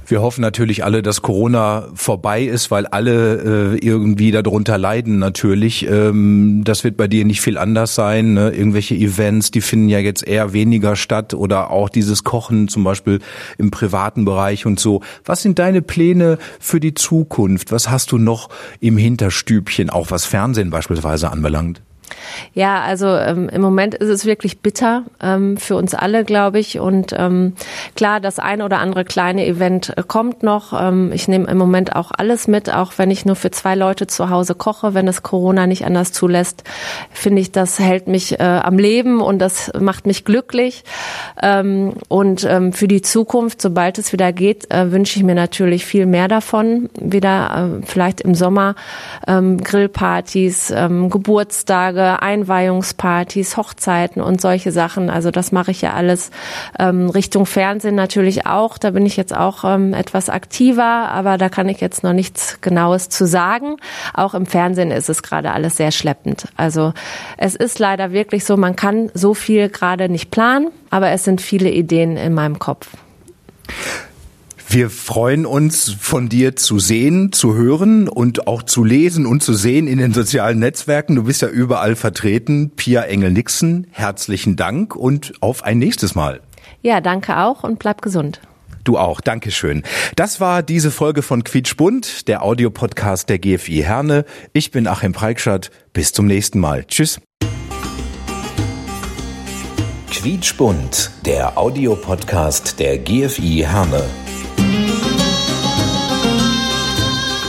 Wir 0.07 0.23
hoffen 0.23 0.41
natürlich 0.41 0.85
alle, 0.85 1.03
dass 1.03 1.23
Corona 1.23 1.89
vorbei 1.95 2.43
ist, 2.43 2.71
weil 2.71 2.87
alle 2.87 3.75
äh, 3.75 3.79
irgendwie 3.79 4.31
darunter 4.31 4.79
leiden 4.79 5.19
natürlich. 5.19 5.87
Ähm, 5.89 6.63
das 6.65 6.85
wird 6.85 6.97
bei 6.97 7.09
dir 7.09 7.25
nicht 7.25 7.41
viel 7.41 7.59
anders 7.59 7.95
sein. 7.95 8.35
Ne? 8.35 8.51
Irgendwelche 8.51 8.95
Events, 8.95 9.51
die 9.51 9.61
finden 9.61 9.89
ja 9.89 9.99
jetzt 9.99 10.27
eher 10.27 10.53
weniger 10.53 10.97
statt 10.97 11.35
oder 11.35 11.71
auch 11.71 11.89
dieses 11.89 12.25
Kochen 12.25 12.69
zum 12.69 12.85
Beispiel 12.85 13.21
im 13.59 13.71
privaten 13.71 14.25
Bereich 14.25 14.67
und 14.67 14.79
so. 14.79 15.03
Was 15.25 15.43
sind 15.43 15.59
deine 15.59 15.83
Pläne 15.83 16.39
für 16.61 16.81
die 16.81 16.95
Zukunft? 16.95 17.73
Was 17.73 17.91
hast 17.91 18.13
du 18.13 18.19
noch 18.19 18.49
im 18.81 18.97
Hinterstübchen, 18.97 19.91
auch 19.91 20.11
was 20.11 20.25
Fernsehen 20.25 20.71
beispielsweise 20.71 21.31
anbelangt? 21.31 21.83
Ja, 22.55 22.81
also 22.81 23.09
ähm, 23.09 23.49
im 23.49 23.61
Moment 23.61 23.95
ist 23.95 24.09
es 24.09 24.25
wirklich 24.25 24.61
bitter 24.61 25.05
ähm, 25.21 25.57
für 25.57 25.77
uns 25.77 25.95
alle, 25.95 26.25
glaube 26.25 26.59
ich. 26.59 26.79
Und 26.79 27.15
ähm, 27.17 27.55
klar, 27.95 28.21
das 28.21 28.39
ein 28.39 28.63
oder 28.63 28.79
andere 28.79 29.05
kleine 29.05 29.47
Event 29.47 29.93
äh, 29.97 30.03
kommt 30.07 30.43
noch. 30.43 30.73
Ähm, 30.79 31.13
ich 31.13 31.29
nehme 31.29 31.49
im 31.49 31.59
Moment 31.59 31.95
auch 31.95 32.13
alles 32.17 32.49
mit, 32.49 32.73
auch 32.73 32.93
wenn 32.97 33.11
ich 33.11 33.25
nur 33.25 33.37
für 33.37 33.51
zwei 33.51 33.75
Leute 33.75 34.07
zu 34.07 34.31
Hause 34.31 34.55
koche, 34.55 34.95
wenn 34.95 35.09
es 35.09 35.23
Corona 35.23 35.67
nicht 35.67 35.85
anders 35.85 36.13
zulässt, 36.13 36.65
finde 37.11 37.43
ich, 37.43 37.53
das 37.53 37.79
hält 37.79 38.07
mich 38.09 38.41
äh, 38.41 38.43
am 38.43 38.79
Leben 38.79 39.21
und 39.21 39.39
das 39.39 39.71
macht 39.79 40.07
mich 40.07 40.25
glücklich. 40.25 40.85
Ähm, 41.43 41.95
und 42.09 42.45
ähm, 42.45 42.73
für 42.73 42.89
die 42.89 43.03
Zukunft, 43.03 43.61
sobald 43.61 43.99
es 43.99 44.13
wieder 44.13 44.33
geht, 44.33 44.71
äh, 44.73 44.93
wünsche 44.93 45.19
ich 45.19 45.25
mir 45.25 45.35
natürlich 45.35 45.85
viel 45.85 46.07
mehr 46.07 46.29
davon. 46.29 46.89
Wieder 46.99 47.81
äh, 47.83 47.87
vielleicht 47.87 48.21
im 48.21 48.35
Sommer 48.35 48.75
Grillpartys, 49.27 50.71
ähm, 50.71 51.11
Geburtstage, 51.97 52.23
Einweihungspartys, 52.23 53.57
Hochzeiten 53.57 54.23
und 54.23 54.41
solche 54.41 54.71
Sachen. 54.71 55.11
Also 55.11 55.31
das 55.31 55.53
mache 55.53 55.71
ich 55.71 55.83
ja 55.83 55.95
alles 55.95 56.31
ähm, 56.79 57.09
Richtung 57.11 57.47
Fernsehen 57.47 57.95
natürlich 57.95 58.47
auch. 58.47 58.79
Da 58.79 58.91
bin 58.91 59.07
ich 59.07 59.17
jetzt 59.17 59.35
auch 59.35 59.65
ähm, 59.65 59.95
etwas 59.95 60.29
aktiver, 60.29 60.85
aber 60.85 61.39
da 61.39 61.49
kann 61.49 61.69
ich 61.69 61.81
jetzt 61.81 62.03
noch 62.03 62.13
nichts 62.13 62.61
Genaues 62.61 63.09
zu 63.09 63.27
sagen. 63.27 63.77
Auch 64.15 64.35
im 64.35 64.47
Fernsehen 64.47 64.91
ist 64.91 65.09
es 65.09 65.23
gerade 65.23 65.53
alles 65.53 65.77
sehr 65.77 65.91
schleppend. 65.91 66.49
Also 66.57 66.93
es 67.39 67.55
ist 67.55 67.79
leider 67.79 68.13
wirklich 68.13 68.45
so, 68.45 68.57
man 68.57 68.77
kann 68.77 69.11
so 69.15 69.35
viel 69.35 69.69
gerade 69.69 70.09
nicht 70.09 70.31
planen, 70.31 70.69
aber 70.91 71.11
es 71.11 71.25
sind 71.25 71.41
viele 71.41 71.71
Ideen 71.71 72.17
in 72.17 72.35
meinem 72.35 72.59
Kopf. 72.59 72.89
Wir 74.69 74.91
freuen 74.91 75.47
uns, 75.47 75.95
von 76.01 76.29
dir 76.29 76.57
zu 76.57 76.81
sehen, 76.81 77.31
zu 77.33 77.55
hören 77.55 78.09
und 78.09 78.49
auch 78.49 78.65
zu 78.65 78.83
lesen 78.83 79.25
und 79.25 79.43
zu 79.43 79.55
sehen 79.55 79.87
in 79.87 79.99
den 79.99 80.13
sozialen 80.13 80.59
Netzwerken. 80.59 81.15
Du 81.15 81.23
bist 81.23 81.41
ja 81.41 81.49
überall 81.49 81.95
vertreten. 81.95 82.73
Pia 82.75 83.03
Engel-Nixon, 83.03 83.87
herzlichen 83.93 84.57
Dank 84.57 84.97
und 84.97 85.35
auf 85.41 85.63
ein 85.63 85.79
nächstes 85.79 86.17
Mal. 86.17 86.41
Ja, 86.83 87.01
danke 87.01 87.39
auch 87.39 87.63
und 87.63 87.79
bleib 87.79 88.03
gesund. 88.03 88.41
Du 88.83 88.99
auch, 88.99 89.21
Dankeschön. 89.21 89.83
Das 90.17 90.41
war 90.41 90.63
diese 90.63 90.91
Folge 90.91 91.23
von 91.23 91.45
Quietschbunt, 91.45 92.29
der 92.29 92.43
Audiopodcast 92.43 93.29
der 93.29 93.39
GFI 93.39 93.83
Herne. 93.83 94.25
Ich 94.53 94.73
bin 94.73 94.89
Achim 94.89 95.13
Preikschat. 95.13 95.71
Bis 95.93 96.13
zum 96.13 96.27
nächsten 96.27 96.59
Mal. 96.59 96.85
Tschüss. 96.87 97.21
Quietschbunt, 100.11 101.11
der 101.25 101.57
Audiopodcast 101.57 102.79
der 102.81 102.99
GFI 102.99 103.65
Herne. 103.69 104.05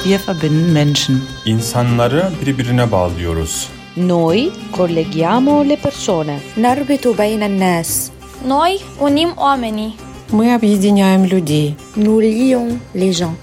Wir 0.06 0.20
verbinden 0.28 0.72
Menschen. 0.72 1.20
İnsanları 1.46 2.30
birbirine 2.46 2.92
bağlıyoruz. 2.92 3.68
Noi 3.96 4.50
colleghiamo 4.76 5.68
le 5.68 5.76
persone. 5.76 6.38
نربط 6.56 7.06
بين 7.06 7.42
الناس 7.42 8.11
Noi 8.46 8.78
unim 9.00 9.30
oamenii. 9.37 9.92
Мы 10.32 10.54
объединяем 10.54 11.24
людей. 11.26 11.74
Nous 11.96 12.20
lions 12.22 12.72
les 12.94 13.12
gens. 13.18 13.37